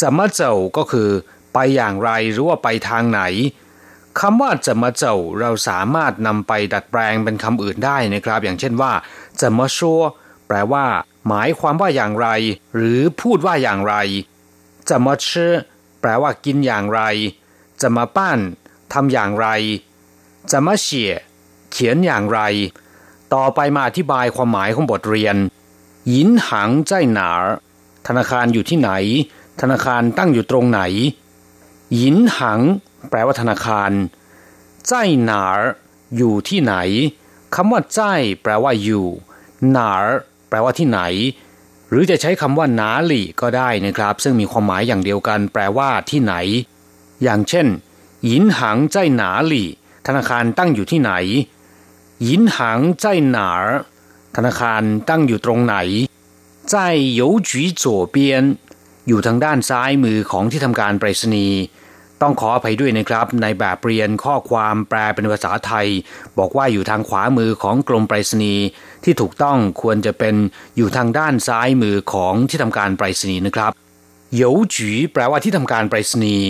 [0.00, 1.08] จะมาเจ้าก็คือ
[1.54, 3.22] ไปอย่างไรหรือว่าไปทางไหน
[4.18, 8.92] คำว่าจะมาเจ้าเราสามารถนำไปดัดแปลงเป็นคำอื่นได้นะครับ อย่างเช่นว่า
[9.40, 10.00] จะมาชัว
[10.46, 10.84] แปลว่า
[11.28, 12.28] หมายความว่าอย่างไร
[12.74, 13.94] หรือพูดว่าอย่างไร
[14.88, 15.52] จะมาชื่อ
[16.00, 17.00] แปลว่ากินอย่างไร
[17.82, 18.38] จะมาปั้น
[18.92, 19.46] ทำอย่างไร
[20.52, 21.12] จะมาเฉีย
[21.70, 22.40] เขียนอย่างไร
[23.34, 25.36] ต่อไปมาอธิบายความหมายของบทเรียน
[26.12, 27.30] ยินหังใจหนา
[28.06, 28.90] ธนาคารอยู่ที่ไหน
[29.60, 30.80] ธนาคารตั้งอยู่ตรงไหน
[32.00, 32.60] ยินหัง
[33.08, 33.90] แปลว่าธนาคาร
[34.88, 34.92] ใจ
[35.24, 35.44] หนา
[36.16, 36.74] อยู่ที่ไหน
[37.54, 38.00] คำว่าใจ
[38.42, 39.06] แปลว่าอยู่
[39.70, 39.92] หนา
[40.48, 41.00] แปลว่าที่ไหน
[41.88, 46.34] หรือจะใช้คำว่านาหลีก็ได้นะครับ ซึ่งมีความหมายอย่างเดียวกัน แปลว่าที่ไหน
[47.22, 47.66] อย่างเช่น
[48.26, 49.64] หยินหังใจหนาหลี
[50.06, 51.12] ธนาคารตั้งอยู่ที่ไหน
[52.24, 53.50] หยินหังใจหนา
[54.36, 55.76] ธนาคารตั้งอยู่ตรงไหน
[56.70, 56.76] ใจ
[57.14, 58.34] โยจีโจเปีย
[59.08, 61.58] อยู่ทางด้านซ้ายมือของที่ทำการไปรษณีย์
[62.22, 65.86] ต้องขออภัยด้วยนะครับ ในแบบเรียนข้อความแปลเป็นภาษาไทย
[66.38, 68.64] บอกว่าอยู่ทางขวามือของกรมไปรษณีย์
[69.04, 70.34] ที่ถูกต้องควรจะเป็น
[70.76, 73.72] อยู่ทางด้านซ้ายมือของที่ทำการไปรษณีย์นะครับ
[74.40, 74.42] 邮
[74.74, 74.76] 局
[75.12, 76.48] แปลว่าที่ทำการไปรษณีย์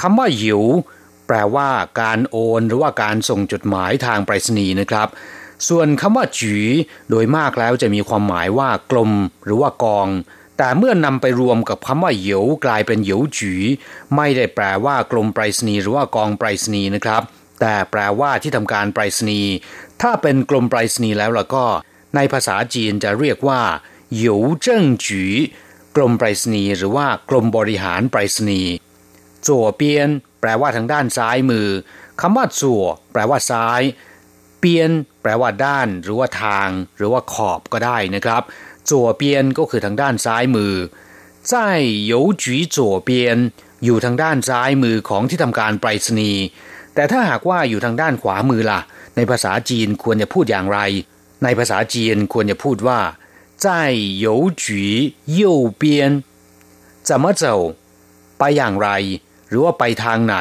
[0.00, 0.60] คำว่าหยู
[1.26, 1.68] แปลว่า
[2.00, 5.08] การโอนหรือว่าการส่งจดหมายทางไปรษณีย์นะครับ
[5.68, 6.54] ส่วนคำว่าจี
[7.10, 9.10] โดยมากแล้วจะมีความหมายว่ากลม
[9.44, 10.08] หรือว่ากอง
[10.58, 13.54] แต่เมื่อนำไปรวมกับคำว่าเหยวกลายเป็นเหยวจี
[14.16, 17.22] ไม่ได้แปลว่ากลมไปรษณีย์หรือว่ากองไปรษณีย์นะครับ
[17.60, 19.50] แต่แปลว่าที่ทำการไปรษณีย์
[20.02, 21.66] ถ้าเป็นกลมไปรษณีย์แล้วล่ะก็
[22.16, 23.62] ในภาษาจีนจะเรียกว่า
[24.14, 25.24] เหยวเจิ้งจี
[25.96, 28.72] กลมไปรษณีย์หรือว่ากลมบริหารไปรษณีย์
[29.46, 30.08] จั่วเปียน
[30.40, 31.68] แปลว่าทางด้านซ้ายมือ
[32.20, 33.82] คำว่าจั่วแปลว่าซ้าย
[34.60, 34.90] เปียน
[35.22, 38.42] แปลว่าด้าน หรือว่าทาง หรือว่าขอบก็ได้นะครับ
[38.89, 40.75] จั่วเปียนก็คือทางด้านซ้ายมือ
[41.51, 41.53] 在
[42.11, 42.43] 邮局
[42.75, 43.09] 左边
[43.85, 46.43] อยู่ทางด้านซ้ายมือของที่ทำการไปรษณีย์
[46.95, 48.79] แต่ถ้าหากว่าอยู่ทางด้านขวามือล่ะ
[49.15, 50.79] ในภาษาจีนควรจะพูดอย่างไร
[51.43, 52.99] ในภาษาจีนควรจะพูดว่า
[53.63, 53.65] 在
[54.25, 54.27] 邮
[54.63, 54.63] 局
[55.39, 55.41] 右
[55.81, 55.83] 边
[57.07, 57.43] 怎么走
[58.37, 58.89] ไปอย่างไร
[59.49, 60.35] หรือว่าไปทางไหน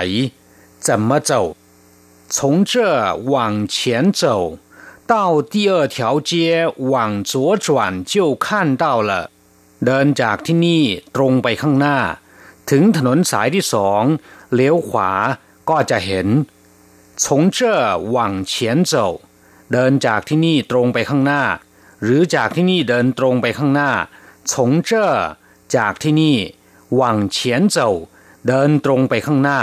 [0.86, 1.32] 怎么走
[2.34, 2.36] 从
[2.70, 2.72] 这
[3.32, 3.76] 往前
[4.20, 4.22] 走
[5.12, 6.30] 到第二条街
[6.92, 7.66] 往左转
[8.04, 9.30] 就看到了
[9.84, 10.84] เดินจากที่นี่
[11.16, 11.98] ตรงไปข้างหน้า
[12.70, 14.02] ถึงถนนสายที่สอง
[14.54, 15.10] เลี้ยวขวา
[15.70, 16.28] ก็จะเห็น
[17.22, 17.58] 从这
[18.14, 18.52] 往前
[18.90, 18.92] 走
[19.72, 21.42] เดินจากที่นี่ตรงไปข้างหน้า
[22.02, 23.90] หรือจากที่นี่เดินตรงไปข้างหน้า
[24.50, 24.52] 从
[24.88, 24.90] 这
[25.76, 26.36] จากที่นี่
[27.00, 27.02] 往
[27.34, 27.36] 前
[27.74, 27.76] 走
[28.46, 29.60] เดินตรงไปข้างหน้า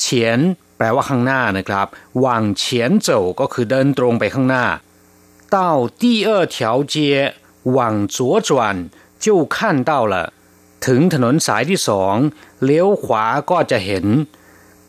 [0.00, 0.38] เฉียน
[0.80, 1.86] แปลว่าข้างหน้านะครับ
[2.24, 2.26] 往
[2.60, 2.62] 前
[3.06, 3.08] 走
[3.40, 4.64] ก็คือเดินตรงไปข้างหน้า
[5.54, 5.56] 到
[6.00, 6.56] 第二条
[6.92, 6.94] 街
[7.76, 7.78] 往
[8.14, 8.16] 左
[8.48, 8.50] 转
[9.24, 9.56] 就看
[9.90, 10.14] 到了
[10.86, 12.14] ถึงถนนสายที่สอง
[12.64, 14.06] เลี้ยวขวาก็จะเห็น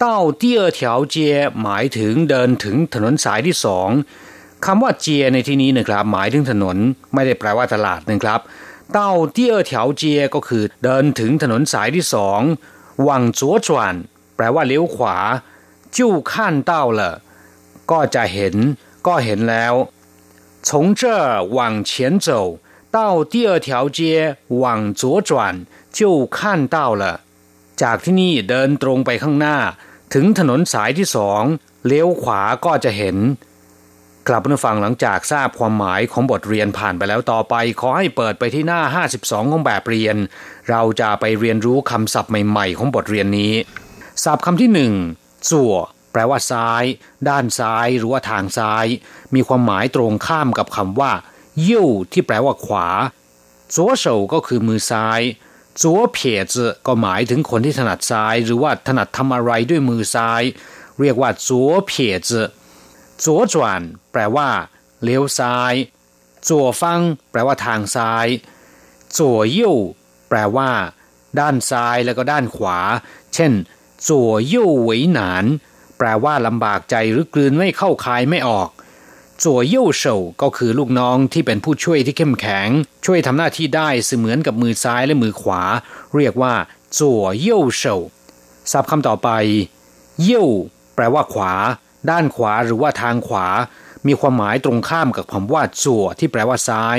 [0.03, 0.05] 到
[0.41, 0.79] 第二条
[1.13, 1.15] 街
[1.61, 3.89] หมายถึงเดินถึงถนนสายที่สอง
[4.65, 6.77] คำว่าเจียในที่นี้นะครับ หมายถึงถนน
[7.13, 8.39] ไม่ได้แปลว่าตลาดนะครับ
[8.97, 8.99] 到
[9.35, 9.71] 第二条
[10.01, 12.39] 街ก็คือเดินถึงถนนสายที่สอง
[13.07, 13.69] 往左转
[14.35, 15.17] แปลว่าเลี้ยวขวา
[15.97, 15.99] 就
[16.31, 16.33] 看
[16.69, 17.01] 到了
[17.91, 18.55] ก็จะเห็น
[19.07, 19.73] ก็เห็นแล้ว
[20.67, 20.69] 从
[20.99, 21.01] 这
[21.57, 22.29] 往前走
[22.97, 23.99] 到第二条街
[24.61, 25.31] 往左转
[25.97, 25.99] 就
[26.37, 26.37] 看
[26.75, 27.03] 到了
[27.81, 29.57] จากที่นี่เดินตรงไปข้างหน้า
[30.13, 31.43] ถึงถนนสายที่สอง
[31.85, 33.17] เลี้ยวขวาก็จะเห็น
[34.27, 38.81] กลับมาฟังหลังจากทราบความหมายของบทเรียนผ่านไปแล้วต่อไป ขอให้เปิดไปที่หน้า
[39.17, 40.15] 52 ของแบบเรียน
[40.69, 43.53] เราจะไปเรียนรู้คำศัพท์ใหม่ๆ ของบทเรียนนี้
[44.23, 44.93] ศัพท์คำที่หนึ่ง
[45.50, 45.74] จั่ว
[46.12, 46.84] แปลว่าซ้าย
[47.28, 48.86] ด้านซ้าย หรือว่าทางซ้าย
[49.34, 51.12] มีความหมายตรงข้ามกับคำว่า
[51.68, 52.88] ยิ่วที่แปลว่าขวา
[53.74, 55.20] จัวเฉาก็คือมือซ้าย
[55.80, 60.42] จัวเพียจก็หมายถึงคนที่ถนัดซ้าย หรือว่าถนัดทำอะไรด้วยมือซ้าย
[61.00, 62.32] เรียกว่าจัวเพียจ
[63.24, 64.48] จัวจวนแปลว่า
[65.02, 65.74] เลี้ยวซ้าย
[66.48, 67.00] จัวฟัง
[67.30, 68.26] แปลว่าทางซ้าย
[69.18, 69.76] จัวยิ่ว
[70.28, 70.70] แปลว่า
[71.38, 72.78] ด้านซ้ายแล้วก็ด้านขวา
[73.34, 73.52] เช่น
[74.08, 75.44] จัวยิ่หวยหนาน
[75.98, 78.70] แปลว่าลำบากใจหรือกลืนไม่เข้าคายไม่ออก
[79.42, 82.68] จัวเย่เฉาก็คือลูกน้องที่เป็นผู้ช่วยที่เข้มแข็ง
[83.04, 85.62] ช่วยทำหน้าที่ได้เสมือนกับมือซ้ายและมือขวา
[86.16, 86.54] เรียกว่า
[86.98, 87.96] จัวเย่เฉา
[88.72, 89.28] ศัพท์คำต่อไป
[90.22, 90.44] เย่
[90.94, 91.52] แปลว่าขวา
[92.10, 93.46] ด้านขวาหรือว่าทางขวา
[94.06, 96.98] มีความหมายตรงข้ามกับคำว่าจั่วที่แปลว่าซ้าย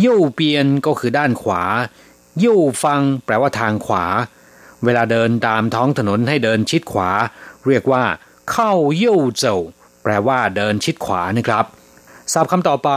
[0.00, 1.62] เย่เปียนก็คือด้านขวา
[2.38, 4.04] เย่ฟัง แปลว่าทางขวา
[4.84, 7.10] เวลาเดินตามท้องถนนให้เดินชิดขวา
[7.66, 8.04] เรียกว่า
[8.50, 9.58] เข้าเย่เจ้า
[10.02, 11.64] แปลว่าเดินชิดขวานะครับ
[12.32, 12.90] ศัพท์คำต่อไป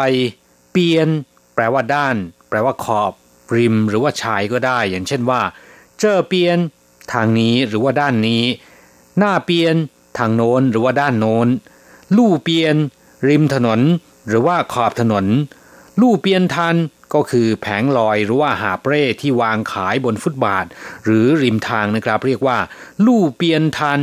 [0.72, 1.08] เปียน
[1.56, 2.16] แปลว่าด้าน
[2.50, 3.14] แปลว่าขอบ
[3.56, 5.42] ริม หรือว่าชายก็ได้ อย่างเช่นว่า
[6.00, 6.58] เจอเปียน
[7.14, 8.44] ทางนี้หรือว่าด้านนี้
[9.18, 9.76] หน้าเปียน
[10.18, 11.48] ทางโน้นหรือว่าด้านโน้น
[12.18, 12.76] ลู่เปียน
[13.28, 13.80] ริมถนน
[14.28, 15.26] หรือว่าขอบถนน
[16.02, 16.76] ลู่เปียนทัน
[17.16, 20.66] ก็คือแผงลอยหรือว่าหาเปร่ที่วางขายบนฟุตบาท
[21.06, 22.58] หรือริมทางนะครับ เรียกว่า
[23.06, 24.00] ลู่เปียนทัน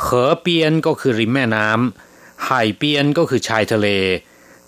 [0.00, 3.88] เขอเปียนก็คือริมแม่น้ำไห่เปียนก็คือชายทะเล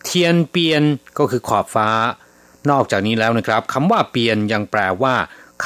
[0.04, 0.82] เทียนเปียน
[1.18, 1.90] ก็คือขอบฟ้า
[2.70, 5.14] นอกจากนี้แล้วนะครับคำว่าเปียนยังแปลว่า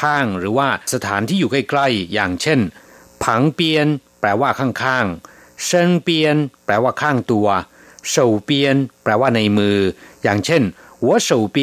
[0.00, 2.60] ข้างหรือว่าสถานที่อยู่ใกล้ๆ อย่างเช่น
[3.24, 3.86] ผังเปียน
[4.20, 7.48] แปลว่าข้างๆเชิงเปียน แปลว่าข้างตัว
[8.08, 9.78] เฉาเปียน แปลว่าในมือ
[10.22, 10.62] อย่างเช่น
[11.07, 11.57] 我手边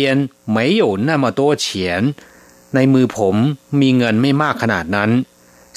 [0.57, 1.67] 没有那么多钱
[2.75, 3.37] ในมือผม
[3.81, 5.11] มีเงินไม่มากขนาดนั้น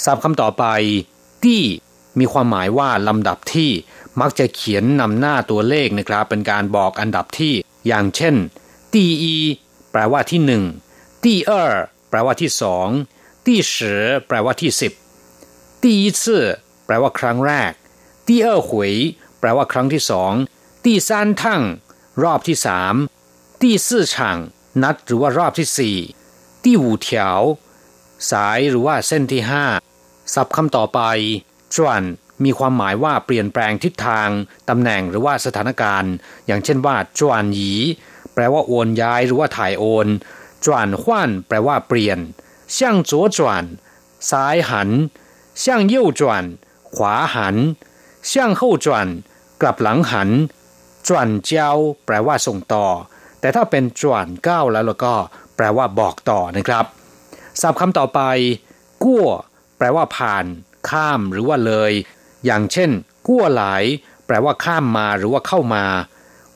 [0.03, 0.65] ศัพท์คำต่อไป
[1.43, 1.63] ตี้
[2.19, 3.71] มีความหมายว่าลำดับที่
[4.21, 7.53] มักจะเขียนนำหน้าตัวเลขนะครับ เป็นการบอกอันดับที่
[7.87, 8.35] อย่างเช่น
[8.93, 9.35] ตีอี
[9.91, 10.63] แปลว่าที่หนึ่ง
[11.23, 11.71] ตีเออ
[12.09, 12.87] แปลว่าที่สอง
[13.45, 13.93] ตีสิ
[14.27, 14.91] แปลว่าที่สิบ
[15.83, 16.45] ตีซื่อ
[16.85, 17.71] แปลว่าครั้งแรก
[18.27, 18.93] ตีเออหวย
[19.39, 20.33] แปลว่าครั้งที่สอง
[20.83, 21.61] ตีซานทั่ง
[22.23, 22.95] รอบที่สาม
[23.61, 24.37] ตีสี่ฉาง
[24.83, 25.97] นัดหรือว่ารอบที่สี่
[26.63, 27.07] ตีหูเถ
[27.39, 27.41] ว
[28.31, 29.65] สายหรือว่าเส้นที่ห้า
[30.33, 30.99] สับคำต่อไป
[31.75, 32.03] จวน
[32.43, 34.29] มีความหมายว่าเปลี่ยนแปลงทิศทาง
[34.69, 36.13] ตำแหน่งหรือว่าสถานการณ์
[36.47, 37.73] อย่างเช่นว่าจวนหยี
[38.33, 40.07] แปลว่าโอนย้ายหรือว่าถ่ายโอน
[40.65, 42.19] จวนขว้านแปลว่าเปลี่ยน
[42.75, 42.77] 向
[43.09, 43.39] 左转
[44.29, 44.89] ซ้ายหัน
[45.63, 46.21] 向右转
[46.95, 47.55] ขวาหัน
[48.29, 48.87] 向后转
[49.61, 50.29] กลับหลังหัน
[51.07, 51.71] จวนเจ้า
[52.05, 52.87] แปลว่าส่งต่อ
[53.40, 55.14] แต่ถ้าเป็นจวนเก้าแล้วแล้วก็
[55.56, 56.84] แปลว่าบอกต่อนะครับ
[57.60, 58.20] ศัพท์คำต่อไป
[59.04, 59.26] กั้ว
[59.76, 60.44] แปลว่าผ่าน
[60.90, 61.92] ข้ามหรือว่าเลย
[62.44, 62.90] อย่างเช่น
[63.28, 63.84] กั้วหลาย
[64.26, 65.84] แปลว่าข้ามมาหรือว่าเข้ามา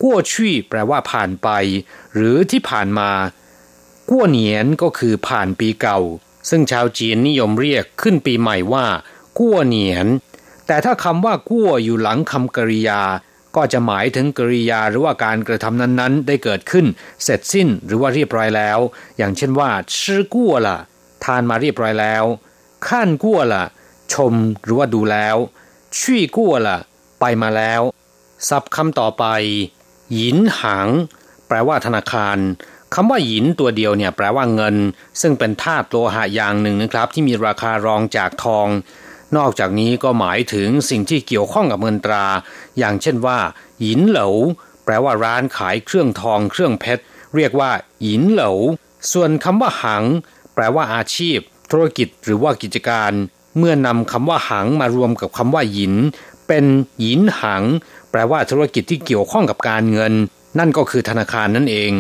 [0.02, 1.48] กั้วชี่แปลว่าผ่านไป
[2.14, 3.10] หรือที่ผ่านมา
[4.10, 6.00] กั้วเหนียนก็คือผ่านปีเก่า
[6.50, 8.86] ซึ่งชาวจีนนิยมเรียกขึ้นปีใหม่ว่า
[9.38, 10.06] กั้วเหนียน
[10.66, 13.02] แต่ถ้าคำว่ากั้วอยู่หลังคำกริยา
[13.56, 16.86] ก็จะหมายถึงกริยาหรือว่าการกระทำนั้นๆ ได้เกิดขึ้น
[17.24, 18.78] เสร็จสิ้นหรือว่าเรียบร้อยแล้ว
[19.18, 20.78] อย่างเช่นว่าชื่อกั้วละ
[21.24, 22.24] ทานมาเรียบร้อยแล้ว
[22.88, 23.64] ขั้นกั้วละ
[24.12, 25.36] ชมหรือว่าดูแล้ว
[25.98, 26.78] ชี่กั้วละ
[27.20, 27.82] ไปมาแล้ว
[28.48, 29.24] ศัพท์คำต่อไป
[30.14, 30.88] หยินหัง
[31.48, 32.38] แปลว่าธนาคาร
[32.94, 34.76] คำว่าหยินตัวเดียวเนี่ยแปลว่าเงิน
[35.20, 38.68] ซึ่งเป็นธาตุโลหะอย่างหนึ่งนะครับ ที่มีราคารองจากทอง
[39.36, 42.26] นอกจากนี้ก็หมายถึงสิ่งที่เกี่ยวข้องกับเงินตรา
[42.78, 43.38] อย่างเช่นว่า
[43.80, 44.28] หยินเหลา
[44.84, 47.02] แปลว่าร้านขายเครื่องทองเครื่องเพชร
[47.34, 47.70] เรียกว่า
[48.02, 48.50] หยินเหลา
[49.12, 50.04] ส่วนคำว่าหัง
[50.54, 51.38] แปลว่าอาชีพ
[51.70, 53.12] ธุรกิจหรือว่ากิจการ
[53.58, 55.94] เมื่อนำคำว่าหังมารวมกับคำว่าหยิน
[56.48, 56.64] เป็น
[57.00, 57.62] หยินหัง
[58.10, 60.12] แปลว่าธุรกิจที่เกี่ยวข้องกับการเงิน
[60.58, 61.92] นั่นก็คือธนาคารนั่นเอง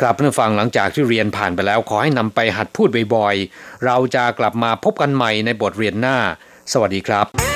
[0.00, 6.18] กลับมาฟังหลังจากที่เรียนผ่านไปแล้วขอให้นำไปหัดพูดบ่อยๆ เราจะกลับมาพบกันใหม่ในบทเรียนหน้า
[6.72, 7.55] สวัสดีครับ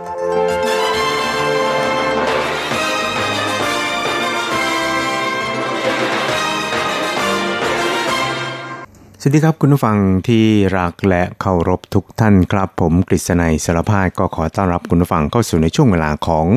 [9.23, 10.45] สวัสดีครับคุณผู้ฟังที่
[10.77, 16.47] รักและเคารพทุกท่านครับ ผมกฤษณัยสารพาดก็ขอต้อนรับคุณผู้ฟังเข้าสู่ในช่วงเวลาของ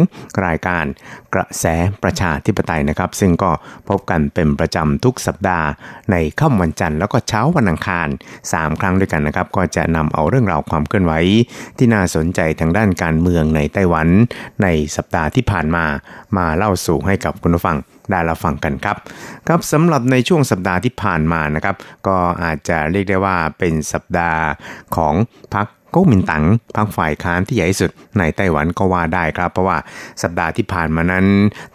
[0.44, 0.84] รายการ
[1.34, 1.64] กระแส
[2.02, 3.50] ประชาธิปไตยนะครับ ซึ่งก็
[3.88, 5.66] พบกันเป็นประจำทุกสัปดาห์
[6.10, 8.08] ในค่ำวันจันทร์แล้วก็เช้าวันอังคาร
[8.44, 11.12] 3 ครั้งด้วยกันนะครับ ก็จะนำเอาเรื่องราวความเคลื่อนไหว
[11.78, 14.08] ที่น่าสนใจทางด้านการเมืองในไต้หวัน
[14.62, 15.84] ในสัปดาห์ที่ผ่านมา
[16.36, 17.78] มาเล่าสู่ให้กับคุณผู้ฟัง
[18.10, 18.96] ได้รับฟังกันครับ
[19.48, 24.42] ครับสำหรับในช่วงสัปดาห์ที่ผ่านมานะครับ ก็อาจจะเรียกได้ว่าเป็นสัปดาห์
[24.96, 25.14] ของ
[25.54, 26.44] พรรคก๊กมินตั๋ง
[26.76, 29.78] พรรคฝ่ายค้านที่ใหญ่ที่สุดในไต้หวันก็ว่าได้ครับ เพราะว่า
[30.22, 31.26] สัปดาห์ที่ผ่านมานั้น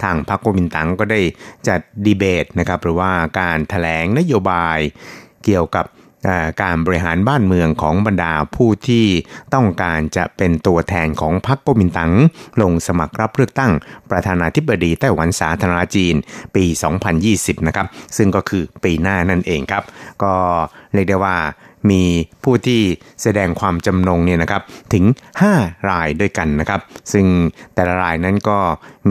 [0.02, 1.20] ทางพรรคก๊กมินตั๋งก็ได้
[1.68, 4.78] จัดดีเบตนะครับหรือว่าการถแถลงนโยบาย
[5.44, 5.86] เกี่ยวกับ
[6.62, 9.06] การบริหารบ้านเมืองของบรรดาผู้ที่
[9.54, 12.12] ต้องการจะเป็นตัวแทนของพรรคก๊กมินตั๋ง
[12.62, 13.72] ลงสมัครรับเลือกตั้ง
[14.10, 16.14] ประธานาธิบดีไต้หวันสาธารณจีน
[16.54, 16.64] ปี
[17.16, 19.84] 2020 นะครับ ซึ่งก็คือปีหน้านั่นเองครับ
[20.22, 20.34] ก็
[20.94, 21.36] เรียกได้ว่า
[21.90, 22.02] มี
[22.44, 22.82] ผู้ที่
[23.22, 25.04] แสดงความจำนงเนี่ยนะครับถึง
[25.46, 26.80] 5 รายด้วยกันนะครับ
[27.12, 27.26] ซึ่ง
[27.74, 28.58] แต่ละรายนั้นก็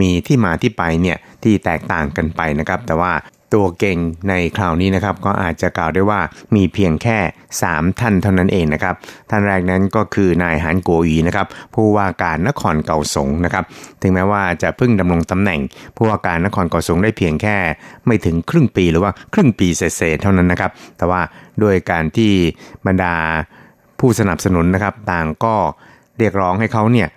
[0.00, 3.12] มีที่มาที่ไปเนี่ยที่แตกต่างกันไปนะครับ แต่ว่า
[3.54, 6.20] ตัวเก่งในคราวนี้นะครับ ก็อาจจะกล่าวได้ว่า
[6.54, 7.18] มีเพียงแค่
[7.60, 8.94] 3 ท่านเท่านั้นเองนะครับ
[9.30, 13.64] ท่านแรกนั้นก็คือนายหานโกอีนะครับ ผู้ว่าการนครเก่าสงนะครับ
[14.02, 15.60] ถึงแม้ว่าจะเพิ่งดำรงตำแหน่ง
[15.96, 17.56] ผู้ว่าการนครเก่าสงได้เพียงแค่
[18.06, 21.20] ไม่ถึงครึ่งปีหรือว่าครึ่งปีเศษเท่านั้นนะครับ แต่ว่า
[21.62, 22.32] ด้วยการที่
[22.86, 23.14] บรรดา
[24.00, 25.54] ผู้สนับสนุนนะครับ ต่างก็
[26.18, 27.08] เรียกร้องให้เขาเนี่ย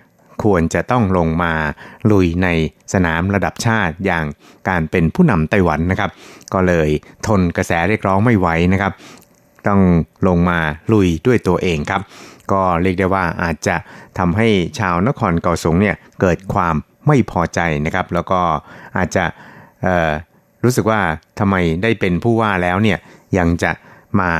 [0.42, 1.52] ควรจะต้องลงมา
[2.10, 2.48] ลุยใน
[2.92, 4.24] สนามระดับชาติอย่าง
[4.68, 6.10] การเป็นผู้นำไต้หวันนะครับ
[6.52, 6.88] ก็เลย
[7.26, 8.92] ทนกระแสเรียกร้องไม่ไหวนะครับ
[9.66, 9.80] ต้อง
[10.28, 10.58] ลงมา
[10.92, 12.02] ลุยด้วยตัวเองครับ
[12.52, 13.76] ก็เรียกได้ว่าอาจจะ
[14.18, 16.74] ทำให้ชาวนครเกาสงเนี่ยเกิดความ
[17.06, 18.40] ไม่พอใจนะครับ แล้วก็
[18.96, 19.24] อาจจะ
[20.64, 21.00] รู้สึกว่า
[21.38, 22.98] ทำไมได้เป็นผู้ว่าแล้วเนี่ย
[23.38, 23.70] ยังจะ
[24.20, 24.30] มา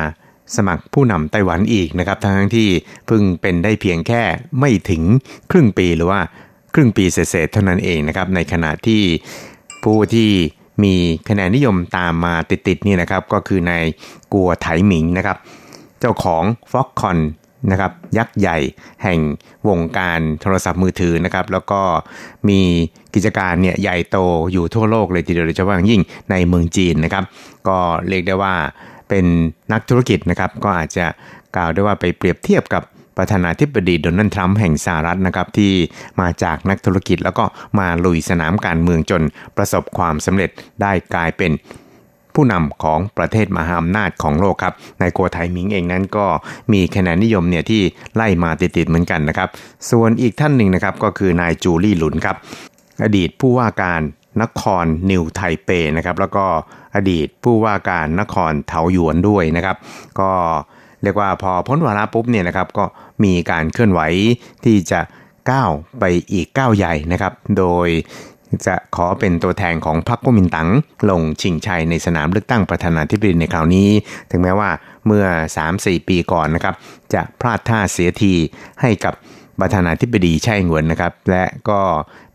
[0.56, 2.68] สมัครผู้นำไต้หวันอีกนะครับทั้งที่
[3.06, 4.22] เพิ่งเป็นได้เพียงแค่
[4.60, 5.02] ไม่ถึง
[5.50, 6.20] ครึ่งปีหรือว่า
[6.74, 9.02] ครึ่งปีเศษๆเท่านั้นเองนะครับในขณะที่
[9.84, 10.30] ผู้ที่
[10.84, 10.94] มี
[11.28, 13.84] คะแนนนิยมตามมาติดๆนี่นะครับก็คือนาย
[14.32, 15.36] กัวไถหมิงนะครับ
[16.00, 17.18] เจ้าของ f o x c o n
[17.70, 18.58] นะครับยักษ์ใหญ่
[19.02, 19.20] แห่ง
[19.68, 21.80] วงการโทรศัพท์มือถือนะครับ แล้วก็
[22.48, 22.60] มี
[23.14, 24.16] กิจการเนี่ยใหญ่โต
[24.52, 27.24] อยู่ทั่วโลกเลยทีเดียวโดยเฉพาะอย่างยิ่งในเมืองจีนนะครับ
[27.68, 27.78] ก็
[28.08, 28.54] เรียกได้ว่า
[29.08, 29.24] เป็น
[29.72, 31.06] นักธุรกิจนะครับ ก็อาจจะ
[31.56, 32.82] กล่าวได้ว่าไปเปรียบเทียบกับ
[33.18, 35.72] ประธานาธิบดีโดนัลด์ทรัมป์แห่งสหรัฐนะครับที่
[36.20, 37.44] มาจากนักธุรกิจแล้วก็
[37.78, 39.22] มาลุยสนามการเมืองจน
[39.56, 40.50] ประสบความสำเร็จ
[40.82, 41.52] ได้กลายเป็น
[42.34, 46.26] ผู้นำของประเทศมหาอำนาจของโลกครับนายกัวไถหมิงเองนั้นก็
[46.72, 47.82] มีคะแนนนิยมเนี่ยที่
[48.16, 49.48] ไล่มาติดๆเหมือนกันนะครับ
[49.90, 52.36] ส่วนอีกท่านหนึ่งนะครับก็คือนายจูลี่หลุนครับ
[53.02, 54.00] อดีตผู้ว่าการ
[54.42, 56.44] นครนิวไทเปนะครับแล้วก็
[56.94, 59.76] อดีตผู้ว่าการนครเถาหยวนด้วยนะครับ
[60.20, 60.30] ก็
[61.02, 62.84] เรียกว่าพอพ้นวาระปุ๊บเนี่ยนะครับก็
[63.24, 64.00] มีการเคลื่อนไหว
[64.64, 65.00] ที่จะ
[65.50, 67.88] ก้าวไปอีกก้าวใหญ่นะครับ โดย
[68.66, 70.68] จะขอเป็นตัวแทนของพรรคก๊กมินตั๋ง
[71.10, 73.88] ลงชิงชัยในสนามเลือกตั้งประธานาธิบดีในคราวนี้
[74.30, 74.70] ถึงแม้ว่า
[75.06, 75.24] เมื่อ
[75.66, 76.74] 3-4 ปีก่อนนะครับ
[77.14, 78.34] จะพลาดท่าเสียที
[78.80, 79.14] ให้กับ
[79.60, 81.80] ประธานาธิบดีไช่เหวินนะครับ และก็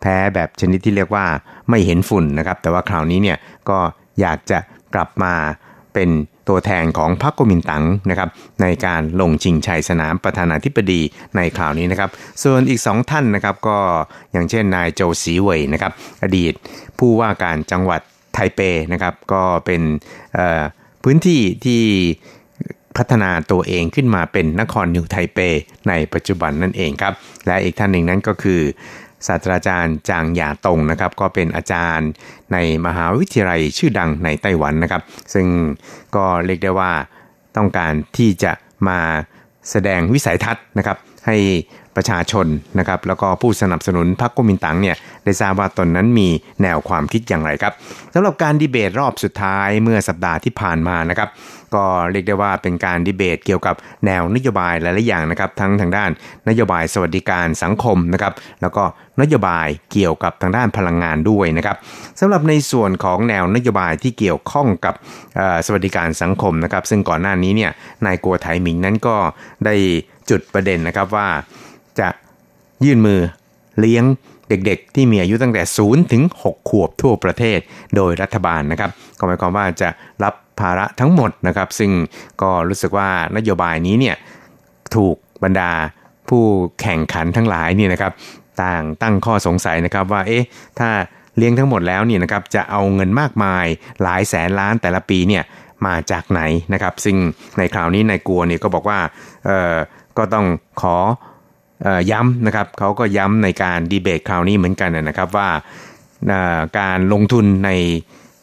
[0.01, 1.25] แพ้แบบชนิดที่เรียกว่า
[1.69, 3.37] ไม่เห็นฝุ่นนะครับ แต่ว่าคราวนี้เนี่ย
[3.69, 3.77] ก็
[4.21, 4.59] อยากจะ
[4.93, 5.33] กลับมา
[5.93, 6.09] เป็น
[6.49, 8.29] ตัวแทนของพรรคกมินตังนะครับ
[8.61, 11.01] ในการลงชิงชัยสนามประธานาธิบดี
[11.35, 12.09] ในคราวนี้นะครับ
[12.43, 13.77] ส่วนอีกสองท่านนะครับก็
[14.31, 15.91] อย่างเช่นนายโจสีเวยนะครับ
[16.23, 16.53] อดีต
[16.99, 18.01] ผู้ว่าการจังหวัด
[18.33, 18.59] ไทเป
[18.93, 19.81] นะครับก็เป็น
[21.03, 21.81] พื้นที่ที่
[22.97, 25.39] พัฒนาตัวเองขึ้นมาเป็นนครนิวไทเป
[25.87, 27.13] ในปัจจุบันนั่นเองครับ
[27.47, 28.61] และอีกท่านหนึ่งนั้นก็คือ
[29.27, 32.09] ศาสตราจารย์จางหยาตงนะครับก็เป็นอาจารย์
[32.53, 35.01] ในมหาวิทยาลัยชื่อดังในไต้หวันนะครับ
[35.33, 35.47] ซึ่ง
[36.15, 36.91] ก็เรียกได้ว่า
[37.57, 38.51] ต้องการที่จะ
[38.87, 38.99] มา
[39.69, 40.97] แสดงวิสัยทัศน์นะครับ
[41.27, 41.37] ให้
[41.95, 42.47] ประชาชน
[42.79, 46.29] นะครับแล้วก็ผู้สนับสนุนพรรคก๊กมินตังเนี่ยได้ทราบว่าตนนั้นมี
[46.63, 47.73] แนวความคิดอย่างไรครับ
[48.13, 51.29] สำหรับการดีเบตรอบสุดท้ายเมื่อสัปดาห์ที่ผ่านมานะครับ
[51.75, 53.75] ก็เรียกได้ว่าเป็นการดีเบตเกี่ยวกับ
[54.05, 56.09] แนวนโยบายหลายๆอย่างนะครับทั้งทางด้าน
[56.49, 58.83] นโยบายสวัสดิการสังคมนะครับแล้วก็
[59.21, 61.77] นโยบายเกี่ยวกับทางด้านพลังงานด้วยนะครับ
[62.19, 64.93] สำหรับในส่วนของแนวนโยบายที่เกี่ยวข้องกับ
[65.65, 67.71] สวัสดิการสังคมนะครับซึ่งก่อนหน้านี้เนี่ย
[68.05, 69.15] นายกัวไถหมิงนั้นก็
[69.65, 69.75] ได้
[70.29, 71.27] จุดประเด็นนะครับว่า
[71.99, 72.09] จะ
[72.85, 73.19] ยื่นมือ
[73.79, 74.03] เลี้ยง
[74.49, 77.59] เด็กๆ ที่มีอายุตั้งแต่ 0 ถึง 6 ขวบทั่วประเทศ
[77.95, 79.89] โดยรัฐบาลนะครับก็หมายความว่าจะ
[80.23, 81.91] รับภาระทั้งหมดนะครับ ซึ่ง
[82.41, 84.15] ก็รู้สึกว่านโยบายนี้เนี่ย
[84.95, 85.71] ถูกบรรดา
[86.29, 86.43] ผู้
[86.81, 88.11] แข่งขันทั้งหลายเนี่ยนะครับ
[88.63, 90.43] ต่างตั้งข้อสงสัยนะครับว่าเอ๊ะ
[90.79, 90.89] ถ้า
[91.37, 93.65] เลี้ยงทั้งหมดแล้วเนี่ยนะครับจะเอาเงินมากมาย
[94.03, 95.43] หลายแสนล้านแต่ละปีเนี่ย
[95.85, 96.41] มาจากไหน
[96.73, 97.17] นะครับ ซึ่ง
[97.57, 98.99] ในคราวนี้นายกัวเนี่ยก็บอกว่า
[99.45, 99.75] เออ
[100.17, 100.45] ก็ต้อง
[100.81, 100.95] ขอ
[102.11, 105.49] ย้ำนะครับเขาก็ย้ำในการดีเบตคราวนี้เหมือนกันนะครับว่า
[106.79, 107.71] การลงทุนใน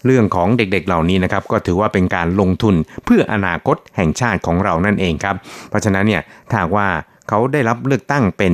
[0.07, 2.74] เรื่องของเด็กๆเหล่านี้นะครับ ก็ถือว่าเป็นการลงทุน
[3.05, 5.37] เพื่ออนาคตแห่งชาติของเรานั่นเองครับ
[5.68, 6.89] เพราะฉะนั้นเนี่ยถ้าว่า
[7.28, 8.53] เขาได้รับเลือกตั้งเป็น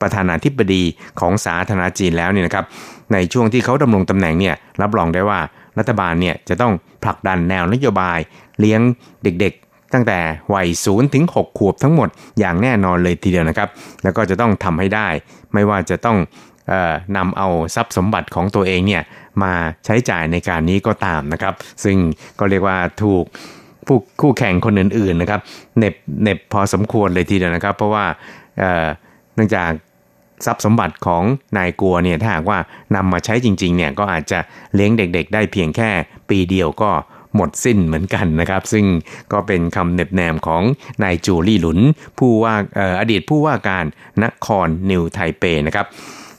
[0.00, 0.82] ประธานาธิบดี
[1.20, 2.64] ของสาธารณจีนแล้วเนี่ยนะครับ
[3.12, 5.40] ในช่วงที่เขาดำรงตำแหน่งเนี่ยรับรองได้ว่า
[5.78, 6.72] รัฐบาลเนี่ยจะต้อง
[7.02, 8.18] ผลักดันแนวนโยบาย
[8.60, 8.80] เลี้ยง
[9.24, 9.54] เด็ก
[9.94, 10.18] ตั้งแต่
[10.54, 13.68] วัยศูนย์ถึง6ขวบทั้งหมดอย่างแน่นอนเลยทีเดียวนะครับ
[14.02, 15.08] แล้วก็จะต้องทำให้ได้
[15.54, 16.18] ไม่ว่าจะต้อง
[16.72, 19.02] ออนำเอาทรัพย์สมบัติของตัวเองเนี่ย
[19.42, 19.52] มา
[19.84, 21.96] ใช้จ่ายในการนี้ก็ตามนะครับ ซึ่ง
[22.38, 23.24] ก็เรียกว่าถูก
[23.86, 25.40] ผู้คู่แข่งคนอื่นๆนะครับ
[25.78, 28.04] เน็บเน็บพอสมควรเลยทีเดียวนะครับ เพราะว่า
[29.34, 29.70] เนื่องจาก
[30.46, 31.22] ทรัพย์สมบัติของ
[31.56, 32.58] นายกัวเนี่ยถ้าหากว่า
[32.94, 34.38] นำมาใช้จริงๆเนี่ยก็อาจจะ
[34.74, 35.90] เลี้ยงเด็กๆ ได้เพียงแค่
[36.28, 36.90] ปีเดียวก็
[37.36, 38.84] หมดสิ้นเหมือนกันนะครับ ซึ่ง
[39.32, 40.62] ก็เป็นคำเน็บแนมของ
[41.02, 41.78] นายจูลี่หลุน
[42.18, 42.54] ผู้ว่า
[43.00, 43.84] อดีตผู้ว่าการ
[44.24, 45.86] นครนิวไทเปนะครับ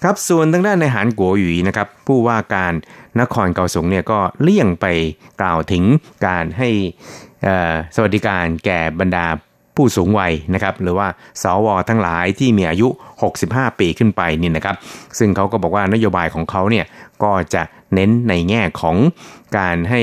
[0.03, 2.73] ครับส่วนทางด้านในหานกัวหยีนะครับ ผู้ว่าการ
[3.21, 4.85] นครเกาสงเนี่ยก็เลี่ยงไป
[5.41, 5.83] กล่าวถึง
[6.25, 6.69] การให้
[7.95, 9.25] สวัสดิการแก่บรรดา
[9.75, 11.07] ผู้สูงวัยนะครับหรือว่า
[11.43, 12.87] สวทั้งหลายที่มีอายุ
[13.33, 14.75] 65 ปีขึ้นไปนี่นะครับ
[15.19, 16.85] ซึ่งเขาก็บอกว่านโยบายของเขาเนี่ย
[17.23, 18.97] ก็จะเน้นในแง่ของ
[19.57, 20.01] การให้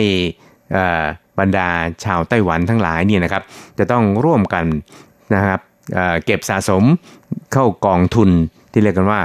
[1.38, 1.68] บรรดา
[2.04, 3.42] ชาวไต้หวันทั้งหลายเนี่ยนะครับ
[3.78, 4.64] จะต้องร่วมกัน
[5.34, 5.60] นะครับ
[6.24, 6.84] เก็บสะสม
[7.52, 8.30] เข้ากองทุน
[8.72, 9.20] ที่เรียกกันว่า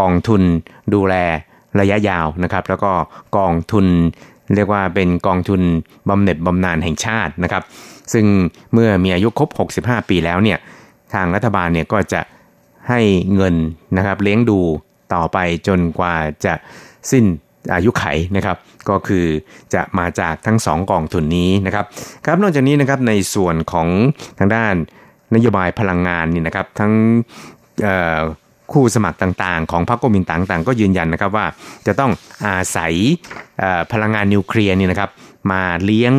[0.00, 0.42] กองทุน
[0.94, 1.14] ดูแล
[1.80, 2.92] ระยะยาวนะครับ แล้วก็
[3.36, 3.86] กองทุน
[4.54, 5.60] เรียกว่าเป็นกองทุน
[6.08, 7.62] บำเหน็จบำนาญแห่งชาตินะครับ
[8.12, 8.24] ซึ่ง
[8.72, 10.58] เมื่อมีอายุครบ 65 ปีแล้วเนี่ย
[11.14, 12.20] ทางรัฐบาลเนี่ยก็จะ
[12.88, 13.00] ให้
[13.34, 13.54] เงิน
[13.96, 14.58] นะครับเลี้ยงดู
[15.14, 16.14] ต่อไปจนกว่า
[16.44, 16.54] จะ
[17.10, 17.24] สิ้น
[17.74, 18.04] อายุไข
[18.36, 18.56] นะครับ
[18.88, 19.26] ก็คือ
[19.74, 21.84] จะมาจากทั้ง 2กองทุนนี้นะครับ
[22.26, 23.88] ครับนอกจากนี้นะครับในส่วนของ
[24.38, 24.74] ทางด้าน
[25.34, 26.92] นโยบายพลังงานนี่นะครับทั้ง
[28.72, 31.46] คู่สมัครต่างๆ ของพรรคก๊กมินตั๋งต่างก็ยืนยันนะครับว่า
[31.86, 32.10] จะต้อง
[32.46, 32.92] อาศัย
[33.92, 35.10] พลังงานนิวเคลียร์นี่นะครับ
[35.52, 36.12] มาเลี้ยง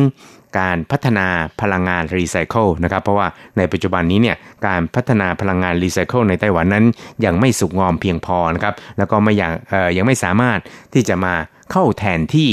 [0.58, 1.26] การพัฒนา
[1.60, 3.26] พลังงานรีไซเคิลนะครับเพราะว่า
[3.58, 4.36] ในปัจจุบันนี้เนี่ย
[4.66, 6.84] การพัฒนาพลังงานรีไซเคิลในไต้หวันนั้น
[7.24, 9.52] ยังไม่สุกงอมเพียงพอนะครับแล้วก็ไม่อยัง
[9.96, 10.58] ยังไม่สามารถ
[10.94, 11.34] ที่จะมา
[11.72, 12.50] เข้าแทนที่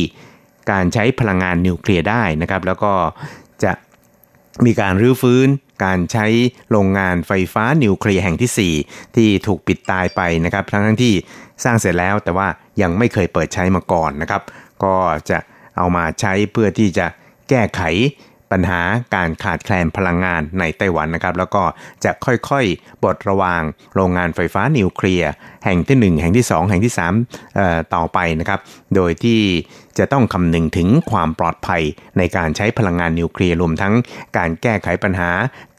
[0.71, 2.93] การใช้พลังงานนิวเคลียร์ได้นะครับแล้วก็
[3.63, 3.71] จะ
[4.65, 5.47] มีการรื้อฟื้น
[5.85, 6.27] การใช้
[6.71, 11.13] โรงงานไฟฟ้านิวเคลียร์แห่งที่ 4 ที่ถูกปิดตายไปนะครับทั้งทั้งที่
[11.63, 12.47] สร้างเสร็จแล้วแต่ว่า
[12.81, 14.41] ยังไม่เคยเปิดใช้มาก่อนนะครับ
[14.83, 14.95] ก็
[15.29, 15.37] จะ
[15.77, 17.07] เอามาใช้เพื่อที่จะ
[17.49, 17.81] แก้ไข
[18.53, 18.81] ปัญหา
[19.15, 21.63] การขาดแคลนพลังงานในไต้หวันนะครับ แล้วก็
[22.03, 23.61] จะค่อยๆบดระวาง
[23.95, 25.31] โรงงานไฟฟ้านิวเคลียร์
[25.65, 26.93] แห่งที่ 1 แห่งที่ 2 แห่งที่
[27.41, 28.59] 3ต่อไปนะครับ
[28.95, 29.41] โดยที่
[29.97, 31.81] จะต้องคำนึงถึงความปลอดภัย
[32.17, 33.93] ในการใช้พลังงานนิวเคลียร์รวมทั้ง
[34.37, 35.29] การแก้ไขปัญหา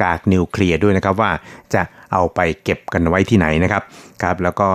[0.03, 1.31] กากนิวเคลียร์ด้วยนะครับว่า
[1.75, 3.83] จะเอาไปเก็บกันไว้ที่ไหนนะครับ
[4.23, 4.69] ครับ แล้วก็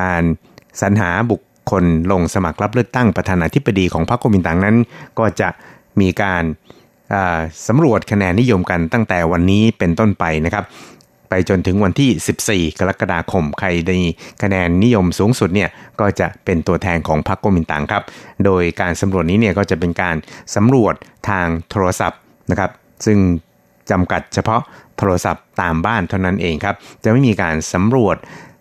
[0.00, 0.22] การ
[0.80, 1.40] สรรหาบุค
[1.70, 4.76] คลลงสมัครรับเลือกตั้งประธานาธิบดีของพรรคกมินตังนั้น
[5.18, 5.48] ก็จะ
[6.00, 6.44] มีการ
[7.68, 10.64] สำรวจคะแนนนิยมกันตั้งแต่วันนี้เป็นต้นไปนะครับ
[11.28, 13.96] ไปจนถึงวันที่ 14 กรกฎาคมใครได้
[14.42, 15.70] คะแนนนิยมสูงสุดเนี่ย
[16.00, 18.02] ก็จะเป็นตัวแทนของพรรคก๊กมินตั๋งครับ
[18.44, 20.16] โดยการสำรวจนี้เนี่ยก็จะเป็นการ
[20.56, 20.94] สำรวจ
[21.28, 22.20] ทางโทรศัพท์
[22.50, 22.70] นะครับ
[23.06, 23.18] ซึ่ง
[23.90, 24.60] จำกัดเฉพาะ
[24.98, 28.16] โทรศัพท์ตามบ้านเท่านั้นเองครับ จะไม่มีการสำรวจ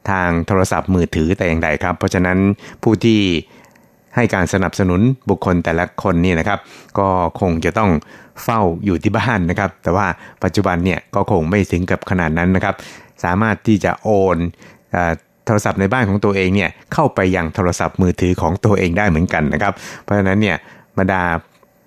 [0.10, 2.38] ทางโทรศัพท์มือถือแต่อย่างใดครับ เพราะฉะนั้น
[2.84, 3.20] ผู้ที่
[4.18, 6.60] ให้การสนับสนุนบุคคลแต่ละคนนี่นะครับ
[7.00, 7.08] ก็
[7.40, 7.92] คงจะต้อง
[8.44, 10.08] เฝ้าอยู่ที่บ้านนะครับ แต่ว่า
[10.44, 12.76] ปัจจุบันเนี่ยก็คงไม่ถึงกับขนาดนั้นนะครับ
[13.24, 14.38] สามารถที่จะโอน
[14.96, 15.14] อ่อ
[15.46, 20.58] โทรศัพท์ในบ้านของตัวเองเนี่ยเข้าไปยังโทรศัพท์มือถือของตัวเองได้เหมือนกันนะครับ เพราะฉะนั้นเนี่ย
[20.98, 21.24] บรรดา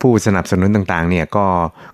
[0.00, 1.46] ผู้สนับสนุนต่างๆเนี่ยก็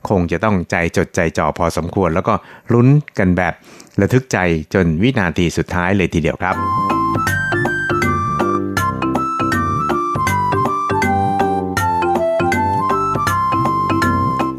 [0.09, 2.35] คงจะต้องใจจดใจจ่อพอสมควร แล้วก็
[2.73, 3.55] ลุ้นกันแบบ
[4.01, 4.39] ระทึกใจ
[4.75, 6.96] จนวินาทีสุดท้ายเลยทีเดียวครับ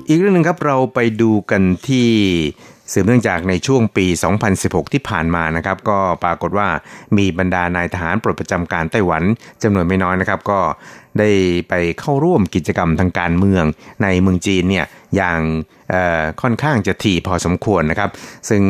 [0.10, 2.08] อีกเรื่องหนึ่งครับเราไปดูกันที่
[2.94, 4.06] สืบเนื่องจากในช่วงปี
[4.50, 6.68] 2016 ที่ผ่านมานะครับ ก็ปรากฏว่า
[7.18, 9.24] มีบรรดานายทหารปลดประจำการไต้หวัน
[9.64, 10.60] จำนวนไม่น้อยนะครับ ก็
[11.20, 11.30] ได้
[11.70, 13.66] ไปเข้าร่วมกิจกรรมทางการเมือง
[14.04, 15.42] ในเมืองจีนเนี่ยอย่าง
[15.92, 18.10] เอ่อค่อนข้างจะถี่พอสมควรนะครับ
[18.50, 18.64] ซึ่ง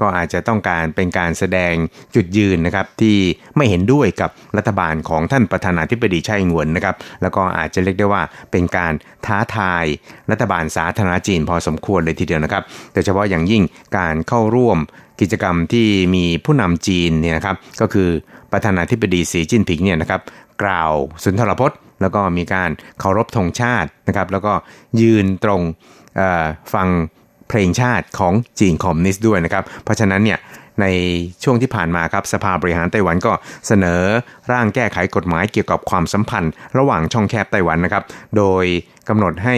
[0.00, 1.74] ก็อาจจะต้องการเป็นการแสดง
[2.14, 3.16] จุดยืนนะครับที่
[3.56, 8.92] ไม่เห็นด้วยกับรัฐบาลของท่านประธานาธิบดีไช่งเหวินนะครับ แล้วก็อาจจะเรียกได้ว่าเป็นการ
[9.26, 9.84] ท้าทาย
[10.30, 13.62] รัฐบาลสาธารณจีนพอสมควรเลยทีเดียวนะครับ โดยเฉพาะอย่างยิ่ง
[13.98, 14.78] การเข้าร่วม
[15.20, 18.08] กิจกรรมที่มีผู้นำจีนเนี่ยนะครับก็คือ
[18.52, 20.20] ประธานาธิบดีสีจิ้นผิงเนี่ยนะครับ
[20.62, 20.92] กล่าว
[21.24, 22.70] สุนทรพจน์ แล้วก็มีการ
[23.00, 24.52] เคารพธงชาตินะครับ แล้วก็
[25.00, 25.62] ยืนตรง
[26.74, 26.88] ฟัง
[27.48, 30.38] เพลงชาติของจีนคอมมิวนิสต์ด้วยนะครับ เพราะฉะนั้นเนี่ย
[30.80, 30.86] ใน
[31.44, 33.32] ช่วงที่ผ่านมาครับสภาบริหารไต้หวันก็
[33.66, 34.00] เสนอ
[34.52, 38.04] ร่างแก้ไขกฎหมายเกี่ยวกับความสัมพันธ์ ระหว่างช่องแคบไต้หวันนะครับ
[38.36, 38.64] โดย
[39.08, 39.56] กำหนดให้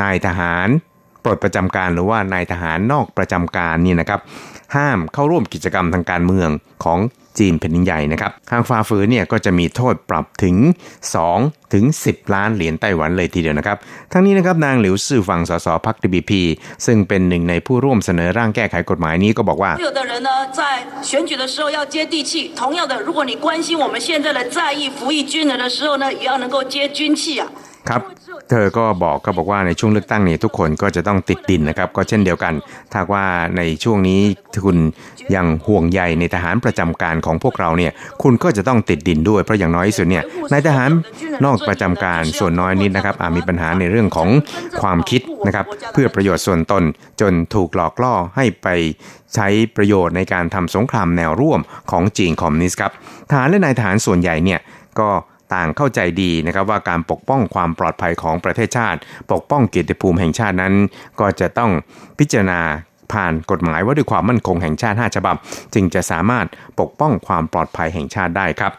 [0.00, 0.68] นายทหาร
[1.24, 4.20] ปลดประจำการหรือว่านายทหารนอกประจำการนี่นะครับ
[4.76, 6.50] ห้ามเข้าร่วมกิจกรรมทางการเมือง
[6.84, 6.98] ของ
[7.40, 10.56] จีนแผ่นดินใหญ่นะครับหากฝ่าฝืนเนี่ยก็จะมีโทษปรับถึง
[11.14, 13.76] 2 ถึง 10 ล้านเหรียญไต้หวันเลยทีเดียวนะครับ
[14.12, 16.42] ทั้งนี้นะครับนางหลิวซื่อฝังสสพักดีบีพี
[16.86, 19.72] ซึ่งเป็นหนึ่งในผู้ร่วมเสนอร่างแก้ไขกฎหมายนี้ก็บอกว่า
[27.88, 28.02] ครับ
[28.50, 32.54] เธอก็บอกก็บอกว่าในช่วงเลือกตั้งนี้ทุกคนก็จะต้องติดดินนะครับ ก็เช่นเดียวกัน
[32.92, 33.24] ถ้าว่า
[33.56, 34.20] ในช่วงนี้
[34.64, 34.78] คุณ
[35.34, 40.90] ยังห่วงใยในทหารประจำการของพวกเราเนี่ย คุณก็จะต้องติดดินด้วยเพราะอย่างน้อยสุดเนี่ยนายทหาร
[41.44, 44.28] นอกประจำการส่วนน้อยนิดนะครับอาจมีปัญหาในเรื่องของ
[44.82, 46.82] ความคิดนะครับ เพื่อประโยชน์ส่วนตน
[47.20, 48.68] จนถูกหลอกล่อให้ไป
[49.34, 51.60] ใช้ประโยชน์ในการทำสงครามแนวร่วม
[51.90, 52.92] ของจีนคอมมิวนิสต์ครับ
[53.30, 54.60] ทหารและนายทหารส่วนใหญ่เนี่ย
[55.00, 55.08] ก็
[55.54, 58.98] ต่างเข้าใจดีนะครับว่าการปกป้องความปลอดภัยของประเทศชาติ
[59.32, 60.74] ปกป้องเกียรติภูมิแห่งชาตินั้น
[61.20, 61.70] ก็จะต้อง
[62.18, 62.60] พิจารณา
[63.12, 65.36] ผ่านกฎหมายว่าด้วยความมั่นคงแห่งชาติ 5 ฉบับ
[65.74, 66.46] จึงจะสามารถ
[66.80, 68.72] ปกป้องความปลอดภัยแห่งชาติได้ครับ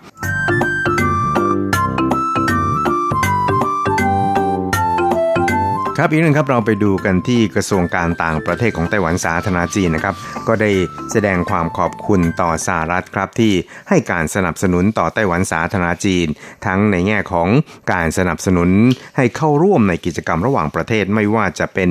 [6.04, 10.16] ครับอีกหนึ่งครับเราไปดูกันที่กระทรวงการต่างประเทศของไต้หวันสาธารณจีนนะครับ
[10.48, 10.72] ก็ได้
[11.12, 13.54] แสดงความขอบคุณต่อสหรัฐครับที่
[13.90, 16.28] ให้การสนับสนุนต่อไต้หวันสาธารณรัฐจีน
[16.66, 17.48] ทั้งในแง่ของ
[17.92, 18.70] การสนับสนุน
[19.18, 21.90] ให้เข้าร่วมในกิจกรรมระหว่างประเทศไม่ว่าจะเป็น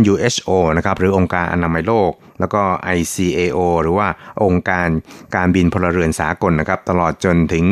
[0.00, 2.62] WHO นะครับหรือองค์การอนามัยโลก แล้วก็
[2.98, 4.08] ICAO หรือว่า
[4.44, 4.88] องค์การ
[5.36, 7.64] การบินพลเรือนสากลนะครับ ตลอดจนถึง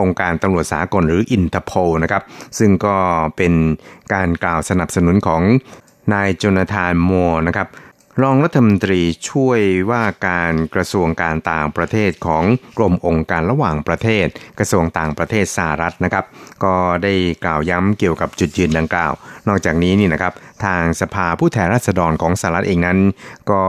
[0.00, 2.22] องค์การตำรวจสากลหรืออินเตอร์โพลนะครับ
[2.58, 2.96] ซึ่งก็
[3.36, 3.52] เป็น
[4.14, 5.42] การกล่าวสนับสนุนของ
[6.14, 7.10] นายจนาธานโม
[7.46, 7.68] นะครับ
[8.22, 9.60] รองรัฐมนตรีช่วย
[9.90, 12.44] ว่าการกระทรวงการต่างประเทศของ
[12.78, 14.26] กรมองค์การระหว่างประเทศ
[14.58, 16.24] กระทรวงต่างประเทศสหรัฐนะครับ
[16.64, 19.12] ก็ได้กล่าวย้ำเกี่ยวกับจุดยืนดังกล่าว
[19.48, 20.32] นอกจากนี้นี่นะครับ
[20.64, 22.98] ทางสภาผู้แทนราษฎรของสหรัฐเองนั้น
[23.50, 23.62] ก็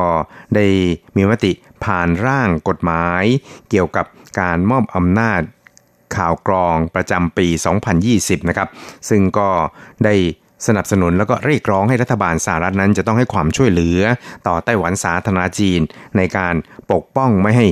[0.55, 0.65] ได้
[1.15, 1.51] มีมติ
[1.85, 3.23] ผ่านร่างกฎหมาย
[3.69, 4.05] เกี่ยวกับ
[4.39, 5.41] การมอบอำนาจ
[6.15, 7.47] ข่าวกรองประจำปี
[7.97, 8.69] 2020 นะครับ
[9.09, 9.49] ซึ่งก็
[10.05, 10.15] ได้
[10.67, 13.99] สนับสนุนแล้วก็เรียกร้องให้รัฐบาลสหรัฐนั้นจะต้องให้ความช่วยเหลือ
[14.47, 15.79] ต่อไต้หวันสาธารณจีน
[16.17, 16.55] ในการ
[16.91, 17.67] ปกป้องไม่ให้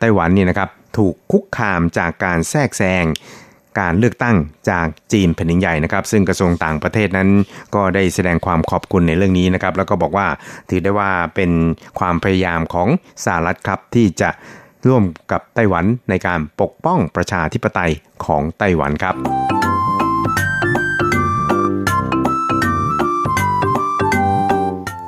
[0.00, 0.68] ไต้หวันนี่นะครับ
[0.98, 3.04] ถูกคุกคามจากการแทรกแซง
[3.80, 4.36] การเลือกตั้ง
[4.70, 7.28] จากจีนแผ่นดินใหญ่นะครับ ซึ่งกระทรวงต่างประเทศนั้น
[7.74, 10.26] ก็ได้แสดงความขอบคุณในเรื่องนี้นะครับ แล้วก็บอกว่า
[10.70, 11.50] ถือได้ว่าเป็น
[11.98, 12.88] ความพยายามของ
[13.24, 14.30] สหรัฐครับที่จะ
[14.88, 17.92] ร่วมกับไต้หวันในการปกป้องประชาธิปไตย
[18.26, 19.51] ของไต้หวันครับ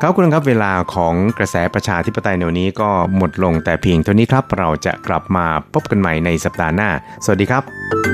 [0.07, 6.91] ครับคุณครับเวลาของกระแสประชาธิปไตยในวันนี้ก็หมดลงแต่เพียงเท่านี้ครับ เราจะกลับมาพบกันใหม่ในสัปดาห์หน้า
[7.25, 8.14] สวัสดีครับ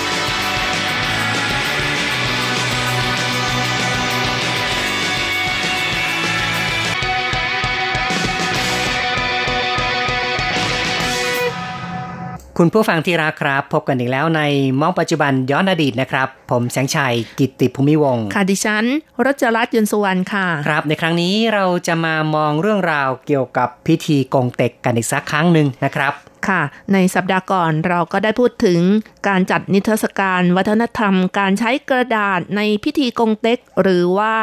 [12.57, 14.41] คุณผู้ฟังที่รักครับ พบกันอีกแล้วใน
[14.81, 18.85] มองปัจจุบันย้อนอดีตนะครับ ผมแสงชัยกิตติภูมิวงศ์ค่ะดิฉัน
[19.25, 26.13] รจรัสยนต์สุวรรณค่ะ ครับในครั้งนี้เราจะมามองเรื่องราวเกี่ยวกับพิธีกงเต็กกันอีกสักครั้งหนึ่งนะครับ
[26.47, 26.61] ค่ะ
[26.93, 28.79] ในสัปดาห์ก่อนเราก็ได้พูดถึง
[29.27, 34.35] การจัดนิทรรศการวัฒนธรรม การใช้กระดาษในพิธีกงเต็ก หรือว่า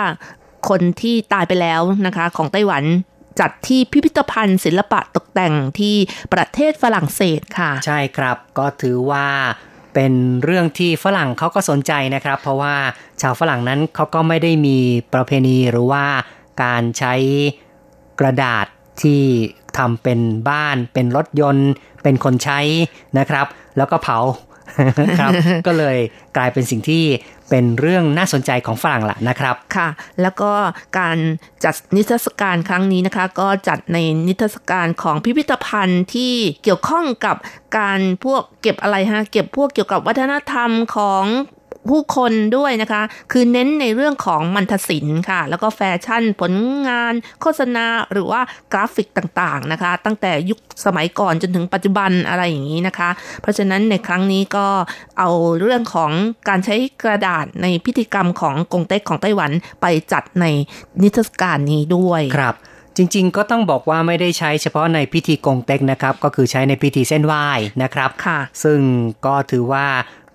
[0.68, 2.84] คนที่ตายไปแล้วนะคะของไต้หวัน
[3.40, 5.96] จัดที่พิพิธภัณฑ์ ศิลปะตกแต่งที่
[6.34, 9.26] ประเทศฝรั่งเศสค่ะ ใช่ครับก็ถือว่า
[9.94, 10.12] เป็น
[10.44, 12.74] เรื่องที่ฝรั่งเขาก็สนใจนะครับ เพราะว่า
[13.22, 14.78] ชาวฝรั่งนั้นเขาก็ไม่ได้มี
[15.14, 16.04] ประเพณีหรือว่า
[16.62, 17.14] การใช้
[18.20, 18.66] กระดาษ
[19.02, 19.22] ที่
[19.78, 21.70] ทำเป็นบ้าน เป็นรถยนต์
[22.02, 22.60] เป็นคนใช้
[23.18, 24.18] นะครับ แล้วก็เผา
[25.18, 25.32] ครับ
[25.66, 25.98] ก็เลย
[26.36, 27.04] กลายเป็นสิ่งที่
[27.50, 29.88] เป็นเรื่องน่าสนใจของฝรั่งละนะครับค่ะ
[30.22, 30.52] แล้วก็
[30.98, 31.18] การ
[31.64, 33.98] จัดนิทรรศการครั้งนี้นะคะ ก็จัดใน
[34.28, 37.36] นิทรรศการของพิพิธภัณฑ์ที่เกี่ยวข้องกับ
[37.78, 41.24] การพวกเก็บอะไรฮะเก็บพวกเกี่ยวกับวัฒนธรรมของ
[41.90, 46.52] ผู้คนด้วยนะคะ คือเน้นในเรื่องของมันทศิลป์ค่ะ แล้วก็แฟชั่นผล
[46.88, 48.40] งาน โฆษณาหรือว่า
[48.72, 53.10] กราฟิกต่างๆนะคะ ตั้งแต่ยุคสมัยก่อนจนถึงปัจจุบันอะไรอย่างนี้นะคะ
[53.42, 54.66] เพราะฉะนั้นในครั้งนี้ก็
[55.18, 55.30] เอา
[55.60, 56.10] เรื่องของ
[56.48, 60.46] การใช้กระดาษในพิธีกรรมของกงเต็กของไต้หวันไปจัดใน
[61.02, 62.56] นิทรรศการนี้ด้วยครับ
[62.96, 67.46] จริงๆ ก็ต้องบอกว่าไม่ได้ใช้เฉพาะในพิธีกงเต็กนะครับ ก็คือใช้ในพิธีเส้นไหว้
[67.82, 68.80] นะครับ ค่ะ ซึ่ง
[69.26, 69.86] ก็ถือว่า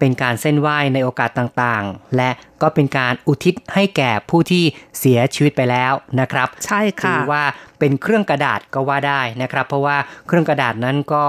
[0.03, 2.29] เป็นการเส้นไหว้ในโอกาสต่างๆ และ
[2.61, 4.63] ก็เป็นการอุทิศให้แก่ผู้ที่
[4.99, 7.43] เสียชีวิตไปแล้วนะครับ ใช่ค่ะถือว่า
[7.79, 9.97] เป็นเครื่องกระดาษก็ว่าได้นะครับ เพราะว่า
[10.27, 11.23] เครื่องกระดาษนั้นก็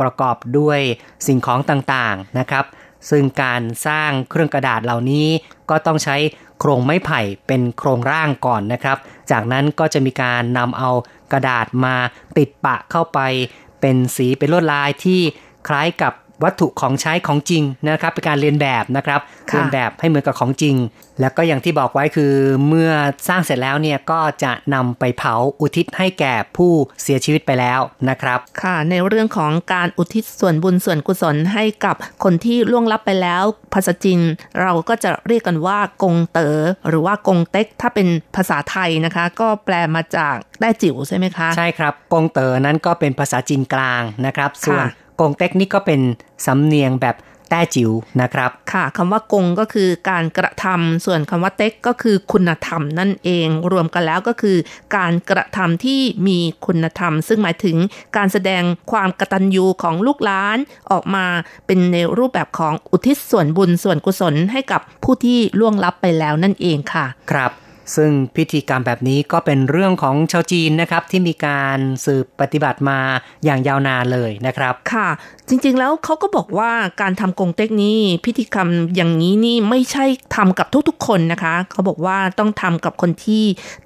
[0.00, 0.80] ประกอบด้วย
[1.26, 2.64] สิ่งของต่างๆนะครับ
[3.10, 5.26] ซึ่งการสร้างเครื่องกระดาษเหล่านี้
[5.70, 6.16] ก็ต้องใช้
[6.58, 8.98] โครงไม้ไผ่เป็นโครงร่างก่อนนะครับ
[9.30, 10.90] จากนั้นก็จะมีการนำเอา
[11.32, 11.96] กระดาษมา
[12.38, 13.18] ติดปะเข้าไป
[13.80, 15.20] เป็นสีเป็นลวดลายที่
[15.68, 16.12] คล้ายกับ
[16.44, 19.20] วัตถุของใช้ของจริงนะครับเป็นการเรียนแบบนะครับ
[19.50, 20.76] ค่ะเรียนแบบให้เหมือนกับของจริง
[21.20, 22.32] แล้วก็อย่างที่บอกไว้คือ
[22.68, 22.90] เมื่อ
[23.28, 26.72] สร้างเสร็จแล้วเนี่ยก็จะนำไปเผาอุทิศให้แก่ผู้
[27.02, 33.42] เสียชีวิตไปแล้วนะครับ ค่ะ ในเรื่องของการอุทิศส่วนบุญส่วนกุศลให้กับคนที่ล่วงลับไปแล้ว
[33.74, 34.20] ภาษาจีน
[34.60, 46.00] เราก็จะเรียกกันว่ากงเต๋อหรือว่ากงเต็กถ้าเป็นภาษาไทยนะคะ ก็แปลมาจากแต้จิ๋วใช่ไหมคะ ใช่ครับกงเต๋อนั้นก็เป็นภาษาจีนกลางนะครับ ส่วนค่ะ กงเต็กนี่ก็เป็น
[46.46, 47.16] สำเนียงแบบ
[47.50, 47.90] แต้จิ๋ว
[48.20, 54.56] นะครับ ค่ะคำว่ากงก็คือการกระทำส่วนคำว่าเต็กก็คือคุณธรรมนั่นเอง รวมกันแล้วก็คือ
[54.96, 57.76] การกระทำที่มีคุณธรรม ซึ่งหมายถึง
[58.16, 58.62] การแสดง
[58.92, 60.58] ความกตัญญูของลูกหลาน
[60.90, 61.26] ออกมา
[61.66, 67.52] เป็นในรูปแบบของอุทิศส่วนบุญส่วนกุศลให้กับผู้ที่ล่วงลับไปแล้วนั่นเองค่ะ ครับ
[67.96, 72.98] ซึ่งพิธีกรรมแบบนี้ก็เป็นเรื่องของชาวจีนนะครับที่มีการสืบปฏิบัติมา
[73.44, 75.08] อย่างยาวนานเลยนะครับ ค่ะ
[75.48, 80.04] จริงๆแล้วเขาก็บอกว่าการทำกงเต็กนี้พิธีกรรมอย่างนี้นี่ไม่ใช่
[80.36, 83.44] ทำกับทุกๆคนนะคะ เขาบอกว่าต้องทำกับคนที่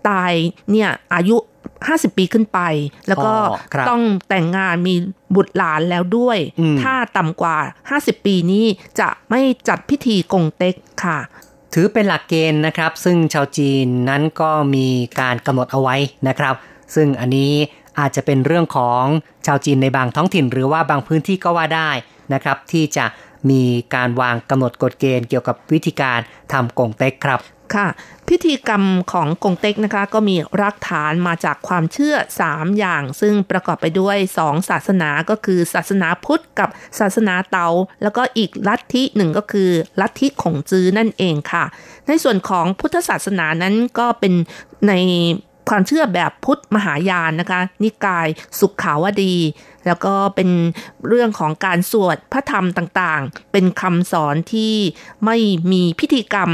[0.09, 0.33] ตาย
[0.71, 1.37] เนี่ยอายุ
[1.79, 2.61] 50 ปีขึ้นไป
[3.09, 4.95] แล้วก็อ๋อครับต้องแต่งงานมี
[5.35, 7.57] บุตรหลานแล้วด้วยอืมถ้าต่ำกว่า
[7.91, 8.65] 50 ปีนี้
[9.01, 10.75] จะไม่จัดพิธีกงเต็ก
[11.05, 11.19] ค่ะ
[11.75, 14.89] ถือเป็นหลักเกณฑ์นะครับ ซึ่งชาวจีนนั้นก็มี
[15.21, 15.97] การกำหนดเอาไว้
[16.29, 16.55] นะครับ
[16.95, 17.53] ซึ่งอันนี้
[17.99, 19.05] อาจจะเป็นเรื่องของ
[19.47, 21.91] ชาวจีนในบางท้องถิ่น หรือว่าบางพื้นที่ก็ว่าได้
[22.33, 23.05] นะครับ ที่จะ
[23.51, 23.63] มี
[23.95, 26.19] การวางกำหนดกฎเกณฑ์เกี่ยวกับวิธีการ
[26.53, 27.41] ทำกงเต็กครับ
[27.75, 27.87] ค่ะ
[28.29, 32.15] พิธีกรรมของกงเต็กนะคะก็มีรากฐานมาจากความเชื่อ
[32.47, 36.69] 3 อย่าง ซึ่งประกอบไปด้วย2ศาสนาก็คือศาสนาพุทธกับ
[36.99, 37.69] ศาสนาเตา
[38.03, 39.71] แล้วก็อีกลัทธิหนึ่งก็คือ
[40.01, 41.65] ลัทธิของจื้อนั่นเองค่ะ
[42.07, 44.33] ในส่วนของพุทธศาสนานั้นก็เป็น
[44.89, 44.93] ใน
[45.71, 48.29] ความเชื่อแบบพุทธมหายานนะคะ นิกาย
[48.61, 49.35] สุขขาวดี
[49.87, 50.51] แล้วก็เป็น
[51.09, 54.75] เรื่องของการสวดพระธรรมต่างๆ เป็นคำสอนที่
[55.25, 55.37] ไม่
[55.73, 56.51] มีพิธีกรรม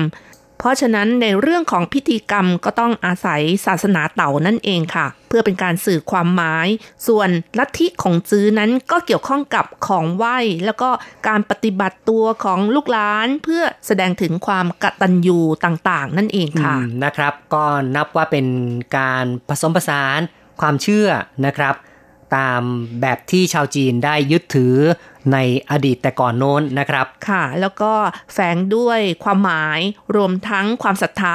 [0.58, 6.66] เพราะฉะนั้นในเรื่องของพิธีกรรมก็ต้องอาศัยศาสนาเต่านั่นเองค่ะ เพื่อเป็นการสื่อความหมาย
[7.06, 7.28] ส่วน
[7.58, 10.90] ลัทธิของจื้อนั้นก็เกี่ยวข้องกับของไหว้ แล้วก็
[11.28, 16.74] การปฏิบัติตัวของลูกหลาน เพื่อแสดงถึงความกตัญญูต่างๆ นั่นเองค่ะ
[17.04, 17.64] นะครับ ก็
[17.96, 18.46] นับว่าเป็น
[18.96, 20.20] การผสมผสาน
[20.60, 21.08] ความเชื่อ
[21.46, 21.74] นะครับ
[22.36, 22.60] ตาม
[23.00, 24.76] แบบที่ชาวจีนได้ยึดถือ
[25.32, 25.38] ใน
[25.70, 27.92] อดีตแต่ก่อนโน้นนะครับ ค่ะ แล้วก็
[28.32, 29.80] แฝงด้วยความหมาย
[30.16, 31.34] รวมทั้งความศรัทธา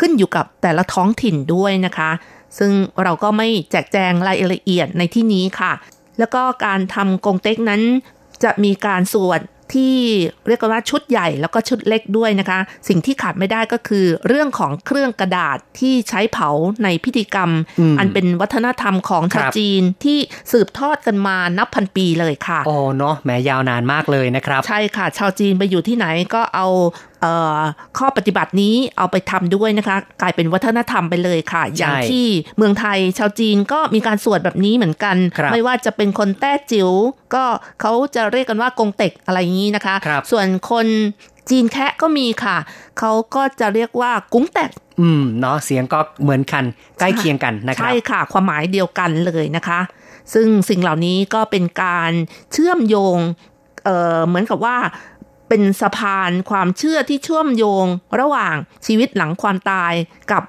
[0.00, 2.10] ขึ้นอยู่กับแต่ละท้องถิ่นด้วยนะคะ
[2.58, 2.72] ซึ่ง
[3.02, 5.72] เราก็ไม่แจกแจงรายละเอียดในที่นี้ค่ะ
[6.18, 7.82] แล้วก็การทำกงเต็กนั้น
[8.44, 9.40] จะมีการสวด
[9.74, 9.94] ที่
[10.48, 12.58] เรียกว่าชุดใหญ่แล้วก็ชุดเล็กด้วยนะคะ
[12.88, 16.50] สิ่งที่ขาดไม่ได้ก็คือ เรื่องของเครื่องกระดาษที่ใช้เผา
[16.84, 20.18] ในพิธีกรรมอืมอันเป็นวัฒนธรรมของชาวครับจีนที่
[20.52, 26.66] สืบทอดกันมานับพันปีเลยค่ะโอ้เนาะแหม้ยาวนานมากเลยนะครับ ใช่ค่ะ ชาวจีนไปอยู่ที่ไหนก็เอา
[27.15, 27.15] เอ่อ
[27.98, 36.90] ข้อปฏิบัตินี้เอาไปทำด้วยนะคะ กลายเป็นวัฒนธรรมไปเลยค่ะ อย่างที่เมืองไทยชาวจีนก็มีการสวดแบบนี้เหมือนกันครับไม่ว่าจะเป็นคนแต้จิ๋ว
[37.34, 37.44] ก็
[37.80, 40.86] เขาจะเรียกกันว่ากงเต็กอะไรอย่างนี้นะคะครับส่วนคน
[41.50, 42.56] จีนแคะก็มีค่ะ
[42.98, 46.64] เขาก็จะเรียกว่ากุ้งแตกอืมเนาะเสียงก็เหมือนกัน
[46.98, 49.80] ใกล้เคียงกันนะครับ ใช่ค่ะ ความหมายเดียวกันเลยนะคะ
[50.34, 52.12] ซึ่งสิ่งเหล่านี้ก็เป็นการ
[52.52, 53.18] เชื่อมโยง
[53.84, 54.76] เอ่อเหมือนกับว่า
[55.48, 57.86] เป็นสะพานความเชื่อที่เชื่อมโยง
[58.20, 58.54] ระหว่าง
[58.86, 59.92] ชีวิตหลังความตาย
[60.32, 60.42] กับ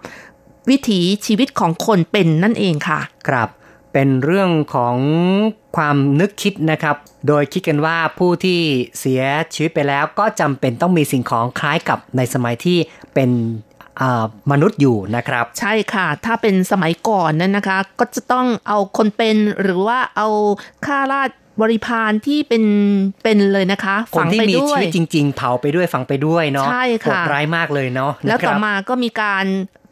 [0.69, 3.49] วิถีชีวิตของคนเป็นนั่นเองค่ะ ครับ
[3.93, 4.95] เป็นเรื่องของ
[5.75, 6.95] ความนึกคิดนะครับ
[7.27, 8.59] โดยคิดกันว่าผู้ที่
[8.99, 9.21] เสีย
[9.53, 12.77] ชีวิตไปแล้วก็จำเป็นต้องมีสิ่งของคล้ายกับในสมัยที่
[13.13, 13.29] เป็น
[14.01, 20.27] อ่ามนุษย์อยู่นะครับ ใช่ค่ะ ถ้าเป็นสมัยก่อนนั้นนะคะ ก็จะต้องเอาคนเป็นหรือว่าเอา
[20.85, 21.29] ข้าราช
[21.61, 22.63] บริพารที่เป็น
[23.23, 29.45] เป็นเลยนะคะคนฝังที่ไปมีด้วชียวิตจริง ๆ เผาไปด้วยฝังไปด้วยเนาะใช่ค่ะโหดร้ายมากเลยเนาะแล้วนะคต่อรับมาก็มีการ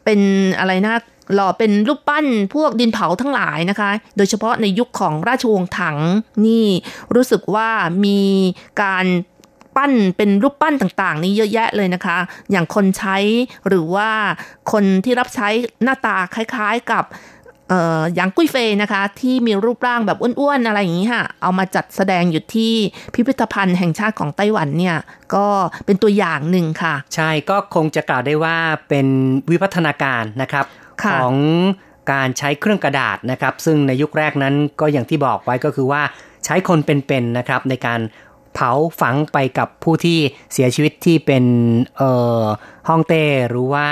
[0.04, 0.20] เป็น
[0.58, 0.94] อะไรนะ
[1.34, 5.98] หล่อเป็นรูปปั้นพวกดินเผาทั้งหลายนะคะ โดยเฉพาะในยุคของราชวงศ์ถัง
[6.46, 6.66] นี่
[7.14, 7.68] รู้สึกว่า
[8.04, 8.20] มี
[8.82, 9.06] การ
[9.76, 12.18] ปั้นเป็นรูปปั้นต่างๆ นี่เยอะแยะเลยนะคะ
[12.50, 13.16] อย่างคนใช้
[13.68, 14.10] หรือว่า
[14.72, 15.48] คนที่รับใช้
[15.82, 17.04] หน้าตาคล้ายๆกับ
[17.68, 22.72] เอ่อหยางกุ้ยเฟยนะคะ ที่มีรูปร่างแบบอ้วนๆอะไรอย่างนี้ค่ะ เอามาจัดแสดงอยู่ที่
[23.14, 24.96] พิพิธภัณฑ์แห่งชาติของไต้หวันเนี่ย
[25.34, 25.46] ก็
[25.86, 28.56] เป็นตัวอย่างหนึ่งค่ะ ใช่ก็คงจะกล่าวได้ว่า
[28.88, 29.06] เป็น
[29.50, 30.66] วิวัฒนาการนะครับ
[31.02, 31.34] ค่ะของ
[32.12, 36.02] การใช้เครื่องกระดาษนะครับ ซึ่งในยุคแรกนั้นก็อย่างที่บอกไว้ก็คือว่า
[36.44, 38.00] ใช้คนเป็นๆนะครับ ในการ
[38.54, 40.18] เผาฝังไปกับผู้ที่
[40.52, 41.44] เสียชีวิตที่เป็น
[41.96, 42.10] เอ่
[42.42, 42.44] อ
[42.88, 43.86] ฮ่องเต้หรือว่า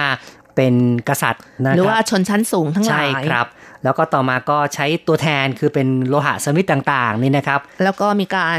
[0.56, 0.74] เป็น
[1.08, 3.46] กษัตริย์นะหรือคว่ารับชนชั้นสูงทั้งหลาใช่ยครับ
[3.84, 8.58] แล้วก็ต่อมาก็ใช้ตัวแทนคือเป็นโลหะสมิธต่างๆนี่นะครับ แล้วก็มีการ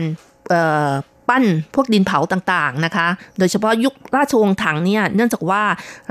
[1.29, 1.45] ปั้น
[1.75, 3.07] พวกดินเผาต่างๆนะคะ
[3.37, 5.63] โดยเฉพาะยุคราชวงศ์ถังเนี่ย เนื่องจากว่า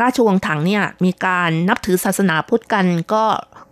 [0.02, 3.24] ราชวงศ์ถังเนี่ยมีการนับถือศาสนาพุทธกันก็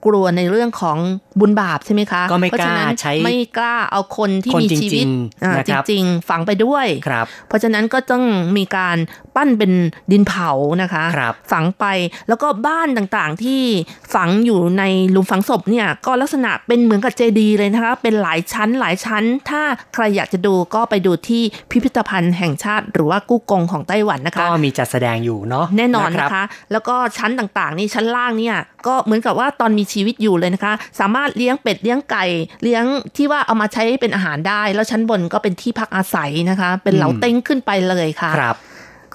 [0.07, 0.99] กลัวในเรื่องของ
[1.41, 5.07] บุญบาปใช่ไหมคะก็ไม่เพราะฉะนั้นกล้าใช้ไม่กล้าเอาคนที่คนมีจริงๆชีวิต
[5.45, 8.25] อ่านะจครับริงๆฝังไปด้วยครับ เพราะฉะนั้นก็ต้อง
[8.57, 8.97] มีการ
[9.37, 9.73] ปั้นเป็น
[10.13, 10.51] ดินเผา
[10.83, 11.85] นะคะครับฝังไป
[12.29, 13.63] แล้วก็บ้านต่างๆที่
[14.15, 19.63] ฝังอยู่ในหลุมฝังศพเนี่ยก็ลักษณะเป็นเหมือนกับเจดีย์เลยนะคะ เป็นหลายชั้นหลายชั้น ถ้า
[19.95, 32.25] ใครอยากจะดูก็ไปดูที่พิพิธภัณฑ์แห่งชาติหรือว่ากู้กงของไต้หวันนะคะ ก็มีจัดแสดงอยู่เนาะแน่นอนรับนะคะ แล้วก็ชั้นต่างๆ นี่ชั้นล่างเนี่ยก็เหมือนกับว่าตอนมีชีวิตอยู่เลยนะคะ สามารถเลี้ยงเป็ดเลี้ยงไก่
[32.63, 32.85] เลี้ยง
[33.17, 38.57] ที่ว่าเอามาใช้เป็นอาหารได้ แล้วชั้นบนก็เป็นที่พักอาศัยนะคะ เป็นเหลาเต็งขึ้นไปเลยค่ะครับ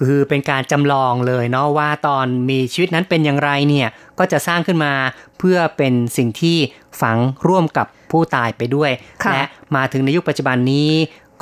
[0.08, 4.92] คือเป็นการจำลองเลยเนาะว่าตอนมีชีวิตนั้นเป็นอย่างไรเนี่ยก็จะสร้างขึ้นมา
[5.38, 6.56] เพื่อเป็นสิ่งที่
[7.00, 7.16] ฝัง
[7.48, 8.90] ร่วมกับผู้ตายไปด้วย
[9.24, 9.42] ค่ะและ
[9.76, 10.90] มาถึงในยุคปัจจุบันนี้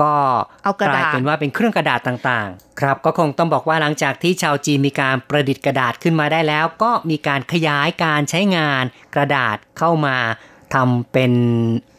[0.03, 0.15] ก็
[0.65, 8.85] เอากระดาษลายเป็นว่าเป็นเครื่องกระดาษต่างๆ ครับ ก็คงต้องบอกว่าหลังจากที่ชาวจีนมีการประดิษฐ์กระดาษขึ้นมาได้แล้ว ก็มีการขยายการใช้งาน
[9.15, 10.17] กระดาษเข้ามา
[10.75, 11.33] ทำเป็น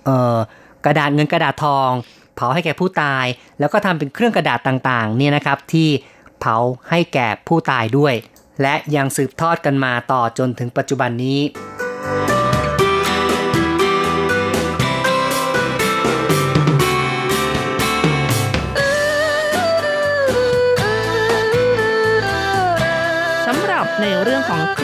[0.05, 0.37] เอ่อ
[0.85, 1.91] กระดาษเงินกระดาษทอง
[2.35, 3.25] เผาให้แก่ผู้ตาย
[3.59, 5.89] แล้วก็ทำเป็นเครื่องกระดาษต่างๆเนี่ยนะครับที่
[6.39, 6.57] เผา
[6.89, 8.13] ให้แก่ผู้ตายด้วย
[8.61, 11.39] และยังสืบทอดกันมาต่อจนถึงปัจจุบันนี้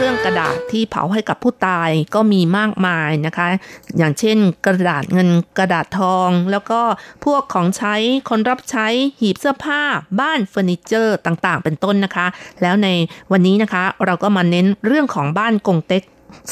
[0.04, 3.48] รื่องของเครื่องกระดาษที่เผาให้กับผู้ตายก็มีมากมายนะคะ
[3.98, 6.82] อย่างเช่น กระดาษเงินกระดาษทอง แล้วก็
[7.26, 7.96] พวกของใช้
[8.30, 8.88] คนรับใช้
[9.20, 9.82] หีบเสื้อผ้า
[10.20, 12.28] บ้านเฟอร์นิเจอร์ต่างๆ เป็นต้นนะคะ
[12.62, 12.88] แล้วใน
[13.32, 16.04] วันนี้นะคะเราก็มาเน้นเรื่องของบ้านกงเต็ก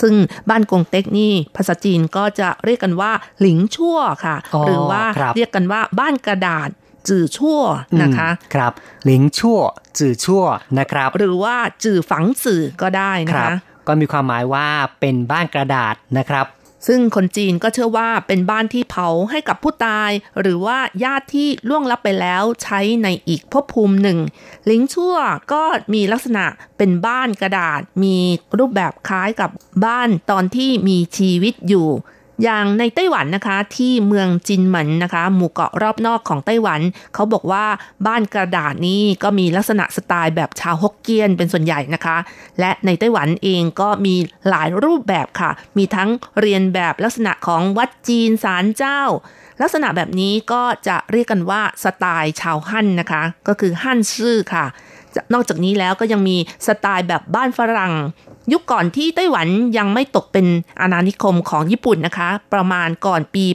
[0.01, 0.13] ซึ่ง
[0.49, 6.69] บ้านกงเต็กนี่ภาษาจีนก็จะเรียกกันว่าหลิงชั่วค่ะอ๋อหรือว่าครับเรียกกันว่าบ้านกระดาษ
[7.09, 7.59] จื่อชั่ว
[8.01, 8.71] นะคะครับ
[9.05, 9.59] หลิงชั่ว
[9.99, 10.43] จื่อชั่ว
[10.79, 13.53] นะครับ หรือว่าจื่อฝังสื่อก็ได้นะครัคะบ
[13.87, 14.67] ก็มีความหมายว่า
[14.99, 16.47] เป็นบ้านกระดาษนะครับ
[16.87, 24.19] ซึ่งคนจีนก็เชื่อว่าเป็นบ้านที่เผาให้กับผู้ตาย หรือว่าญาติที่ล่วงลับไปแล้วใช้ในอีกภพภูมิหนึ่ง
[24.69, 25.15] ลิงชั่ว
[25.53, 26.45] ก็มีลักษณะ
[26.77, 28.17] เป็นบ้านกระดาษ มี
[28.59, 29.49] รูปแบบคล้ายกับ
[29.85, 31.87] บ้านตอนที่มีชีวิตอยู่
[32.43, 36.81] อย่างในไต้หวันนะคะที่เมืองจินเหมินนะคะ หมู่เกาะรอบนอกของไต้หวัน
[37.13, 37.65] เขาบอกว่า
[38.07, 42.17] บ้านกระดาษนี้ก็มีลักษณะสไตล์แบบชาวฮกเกี้ยนเป็นส่วนใหญ่นะคะ
[42.59, 44.15] และในไต้หวันเองก็มี
[44.49, 49.01] หลายรูปแบบค่ะ มีทั้งเรียนแบบลักษณะของวัดจีนศาลเจ้า
[49.61, 54.65] ลักษณะแบบนี้ก็จะเรียกกันว่าสไตล์ชาวฮั่นนะคะ ก็คือฮั่นซื่อค่ะ
[55.33, 56.37] นอกจากนี้แล้วก็ยังมี
[56.67, 57.93] สไตล์แบบบ้านฝรั่ง
[58.51, 60.45] ยุคก่อนที่ไต้หวันยังไม่ตกเป็น
[60.81, 63.45] อาณานิคมของญี่ปุ่นนะคะ ประมาณก่อนปี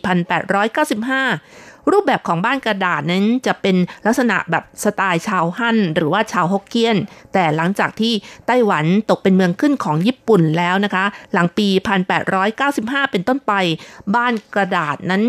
[0.71, 3.77] 1895 รูปแบบของบ้านกระดาษนั้นจะเป็น
[4.07, 6.97] ลักษณะแบบสไตล์ชาวฮั่นหรือว่าชาวฮกเกี้ยน
[7.33, 8.15] แต่หลังจากที่
[8.47, 11.69] ไต้หวันตกเป็นเมืองขึ้นของญี่ปุ่นแล้วนะคะ หลังปี
[12.41, 13.53] 1895 เป็นต้นไป
[14.15, 15.23] บ้านกระดาษนั้น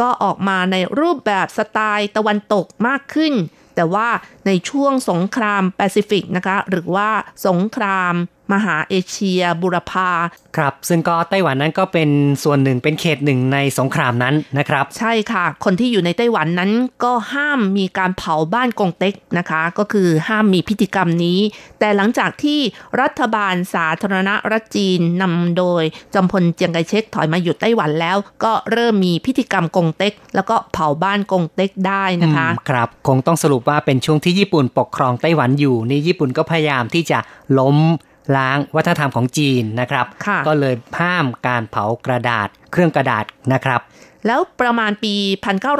[0.00, 3.34] ก็ออกมาในรูปแบบสไตล์ตะวันตกมากขึ้น
[3.74, 4.08] แต่ว่า
[4.46, 7.10] ในช่วงสงครามแปซิฟิกนะคะ หรือว่า
[7.46, 8.14] สงคราม
[8.52, 10.10] มหาเอเชีย บุรพา
[10.56, 12.10] ครับ ซึ่งก็ไต้หวันนั้นก็เป็น
[12.44, 16.70] ส่วนหนึ่งเป็นเขตหนึ่งในสงครามนั้นนะครับ ใช่ค่ะ คนที่อยู่ในไต้หวันนั้น
[17.04, 21.38] ก็ห้ามมีการเผาบ้านกงเต็กนะคะ ก็คือห้ามมีพิธีกรรมนี้
[21.78, 22.60] แต่หลังจากที่
[23.00, 25.82] รัฐบาลสาธารณรัฐจีนนำโดย
[26.14, 37.18] จอมพลเจียงไคเชกถอยมาอยู่ไต้หวันแล้ว ก็เริ่มมีพิธีกรรมกงเต็ก แล้วก็เผาบ้านกงเต็กได้นะคะอืมครับคงต้องสรุปว่าเป็นช่วงที่ญี่ปุ่นปกครองไต้หวันอยู่นี่ญี่ปุ่นก็พยายามที่จะ
[37.58, 37.76] ล้ม
[38.36, 43.80] ล้างวัฒนธรรมของจีนนะครับค่ะก็เลยห้ามการเผากระดาษเครื่องกระดาษนะครับ
[44.26, 45.14] แล้วประมาณปี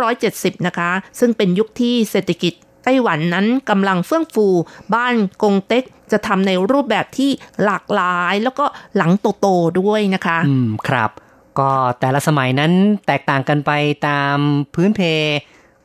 [0.01, 0.91] 1970 นะคะ
[1.21, 4.47] ซึ่งเป็นยุคที่เศรษฐกิจไต้หวันนั้นกำลังเฟื่องฟู
[4.95, 7.31] บ้านกงเต็กจะทำในรูปแบบที่
[7.65, 8.65] หลากหลายแล้วก็
[8.97, 11.11] หลังโตๆด้วยนะคะ อืมครับ
[11.59, 11.71] ก็
[12.01, 12.73] แต่ละสมัยนั้น
[13.07, 13.71] แตกต่างกันไป
[14.07, 14.37] ตาม
[14.75, 15.01] พื้นเพ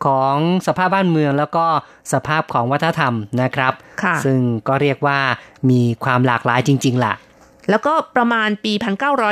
[0.05, 0.35] ของ
[0.67, 1.65] สภาพบ้านเมืองแล้วก็
[2.13, 3.73] สภาพของวัฒนธรรมนะครับ
[4.03, 5.19] ค่ะซึ่งก็เรียกว่า
[5.69, 7.13] มีความหลากหลายจริงๆล่ะ
[7.69, 8.73] แล้วก็ประมาณปี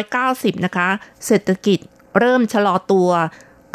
[0.04, 0.88] 1990 นะคะ
[1.26, 1.80] เศรษฐกิจ
[2.20, 3.10] เริ่มชะลอตัว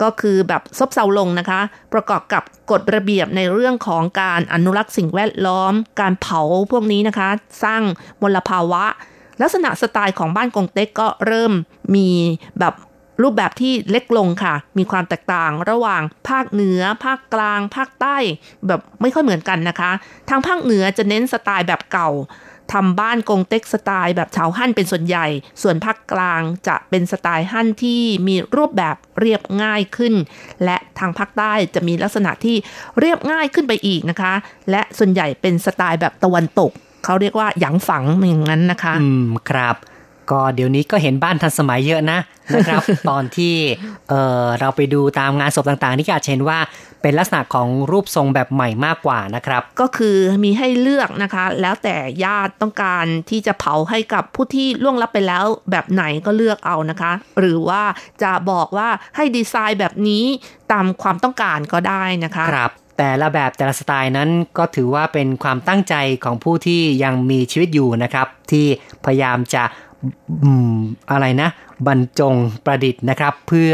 [0.03, 1.61] ก็คือแบบซบเซาลงนะคะ
[1.93, 6.41] ประกอบกับกฎระเบียบในเรื่องของการอนุรักษ์สิ่งแวดล้อม การเผา
[6.72, 7.28] พวกนี้นะคะ
[7.64, 7.82] สร้าง
[8.22, 8.84] มลภาวะ
[9.41, 11.53] ลักษณะสไตล์ของบ้านกงเต็กก็เริ่ม
[11.95, 12.09] มี
[12.59, 12.74] แบบ
[13.23, 18.16] รูปแบบที่เล็กลงค่ะ มีความแตกต่างระหว่างภาคเหนือ ภาคกลาง ภาคใต้
[18.66, 19.91] แบบไม่ค่อยเหมือนกันนะคะ
[20.29, 22.11] ทางภาคเหนือจะเน้นสไตล์แบบเก่า
[22.73, 25.27] ทำบ้านกงเต็กสไตล์แบบชาวฮั่นเป็นส่วนใหญ่
[25.62, 30.14] ส่วนภาคกลางจะเป็นสไตล์ฮั่นที่มีรูปแบบเรียบง่ายขึ้น
[30.64, 32.57] และทางภาคใต้จะมีลักษณะที่
[33.01, 34.33] เรียบง่ายขึ้นไปอีกนะคะ
[34.71, 36.71] และส่วนใหญ่เป็นสไตล์แบบตะวันตก
[37.05, 39.77] เขาเรียกว่าหยางฝังอย่างนั้นนะคะ อืม ครับ
[40.33, 42.18] ก็เดี๋ยวนี้ก็เห็นบ้านทันสมัยเยอะนะ
[42.55, 43.55] นะครับ ตอนที่
[44.09, 46.59] เออเราไปดูตามงานศพต่างๆ นี่ก็อาจจะเห็นว่า
[47.03, 57.83] เป็นลักษณะของรูปทรงแบบใหม่มากกว่านะครับ ก็คือมีให้เลือกนะคะ แล้วแต่ญาติต้องการที่จะเผาให้กับผู้ที่ล่วงลับไปแล้วแบบไหนก็เลือกเอานะคะ หรือว่า
[58.22, 60.24] จะบอกว่าให้ดีไซน์แบบนี้
[60.72, 68.66] ตามความต้องการก็ได้นะคะครับแต่ละแบบแต่ละสไตล์นั้นก็ถือว่าเป็นความตั้งใจของผู้ที่ยังมีชีวิตอยู่นะครับ ที่
[69.05, 69.64] พยายามจะ
[70.44, 70.76] อืม
[71.11, 71.48] อะไรนะ
[71.86, 72.34] บรรจง
[72.64, 73.72] ประดิษฐ์นะครับ เพื่อ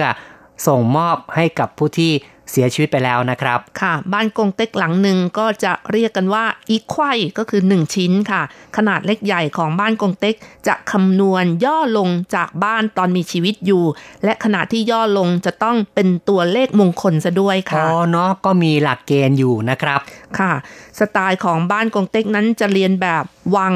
[0.67, 2.13] ส่งมอบให้กับผู้ที่
[2.53, 8.43] เสียชีวิตไปแล้วนะครับ ค่ะ บ้านกงเต็กหลังหนึ่งก็จะเรียกกันว่าอีควายก็คือ 1 ชิ้นค่ะ
[8.77, 10.35] ขนาดเล็กใหญ่ของบ้านกงเต็ก
[10.69, 13.85] จะคำนวณย่อลงจากบ้านตอนมีชีวิตอยู่
[14.25, 20.01] และขนาดที่ย่อลงจะต้องเป็นตัวเลขมงคลซะด้วยอ๋ค่ะอเนาะก็มีหลักเกณฑ์อยู่นะครับ
[20.39, 20.53] ค่ะ
[20.99, 23.25] สไตล์ของบ้านกงเต็กนั้นจะเรียนแบบ
[23.57, 23.75] วัง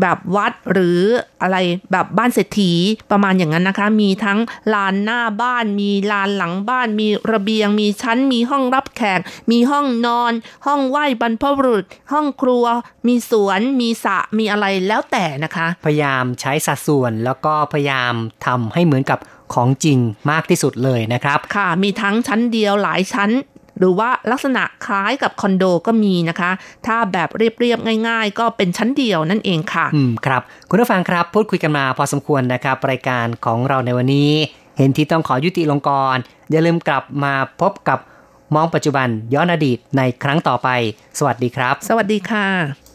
[0.00, 0.98] แบบวัดหรือ
[1.42, 1.56] อะไร
[1.92, 2.72] แบบบ้านเศรษฐี
[3.10, 4.38] ประมาณอย่างนั้นนะคะ มีทั้ง
[4.74, 10.32] ลานหน้าบ้าน มีลานหลังบ้าน มีระเบียง มีชั้น มีห้องรับแขก มีห้องนอน
[10.66, 12.64] ห้องไหว้บรรพบุรุษ ห้องครัว
[13.06, 18.14] มีสวน มีสระมีอะไรแล้วแต่นะคะ พยายามใช้สัดส่วนแล้วก็พยายาม
[18.46, 19.20] ทำให้เหมือนกับ
[19.54, 19.98] ของจริง
[20.30, 23.30] มากที่สุดเลยนะครับ ค่ะ มีทั้งชั้นเดียวหลายชั้น
[23.80, 26.50] หรือว่าลักษณะคล้ายกับคอนโดก็มีนะคะ
[26.86, 34.30] ถ้าแบบเรียบๆง่าย ๆ ก็เป็นชั้นเดียวนั่นเองค่ะอืมครับ คุณผู้ฟังครับ พูดคุยกันมาพอสมควรนะครับ รายการของเราในวันนี้
[34.78, 36.16] เห็นที่ต้องขอยุติลงกร
[36.50, 37.98] อย่าลืมกลับมาพบกับ
[38.54, 40.68] มองปัจจุบันย้อนอดีตในครั้งต่อไป
[41.18, 42.89] สวัสดีครับ สวัสดีค่ะ